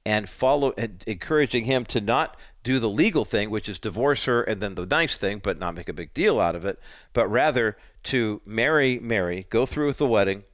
[0.07, 4.41] and follow and encouraging him to not do the legal thing, which is divorce her
[4.41, 6.79] and then the nice thing, but not make a big deal out of it,
[7.13, 10.45] but rather to marry Mary, go through with the wedding.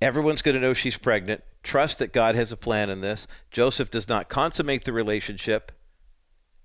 [0.00, 1.42] Everyone's going to know she's pregnant.
[1.64, 3.26] Trust that God has a plan in this.
[3.50, 5.72] Joseph does not consummate the relationship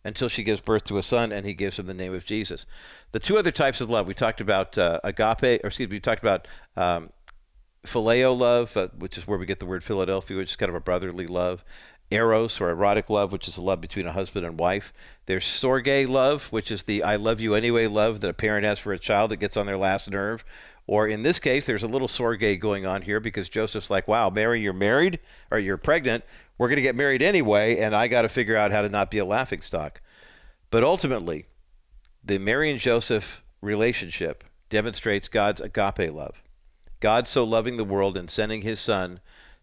[0.03, 2.67] until she gives birth to a son and he gives him the name of Jesus.
[3.13, 5.99] The two other types of love, we talked about uh, agape, or excuse me, we
[5.99, 7.09] talked about um,
[7.83, 10.75] phileo love, uh, which is where we get the word Philadelphia, which is kind of
[10.75, 11.65] a brotherly love
[12.11, 14.93] eros or erotic love, which is a love between a husband and wife.
[15.25, 18.79] There's storge love, which is the I love you anyway love that a parent has
[18.79, 20.45] for a child that gets on their last nerve.
[20.87, 24.29] Or in this case, there's a little storge going on here because Joseph's like, wow,
[24.29, 25.19] Mary, you're married
[25.49, 26.23] or you're pregnant.
[26.57, 29.09] We're going to get married anyway, and I got to figure out how to not
[29.09, 29.99] be a laughing stock.
[30.69, 31.47] But ultimately,
[32.23, 36.43] the Mary and Joseph relationship demonstrates God's agape love.
[36.99, 39.19] God so loving the world and sending his son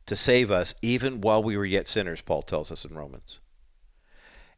[0.06, 3.38] to save us even while we were yet sinners, Paul tells us in Romans.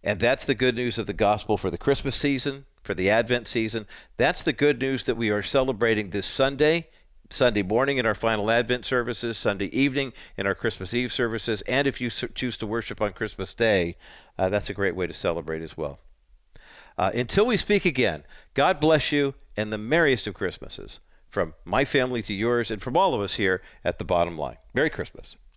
[0.03, 3.49] And that's the good news of the gospel for the Christmas season, for the Advent
[3.49, 3.87] season.
[4.16, 6.89] That's the good news that we are celebrating this Sunday,
[7.31, 11.87] Sunday morning in our final Advent services, Sunday evening in our Christmas Eve services, and
[11.87, 13.97] if you choose to worship on Christmas Day,
[14.39, 15.99] uh, that's a great way to celebrate as well.
[16.99, 21.01] Uh, until we speak again, God bless you and the merriest of Christmases
[21.35, 24.56] from my family to yours and from all of us here at the bottom line.
[24.73, 25.36] Merry Christmas.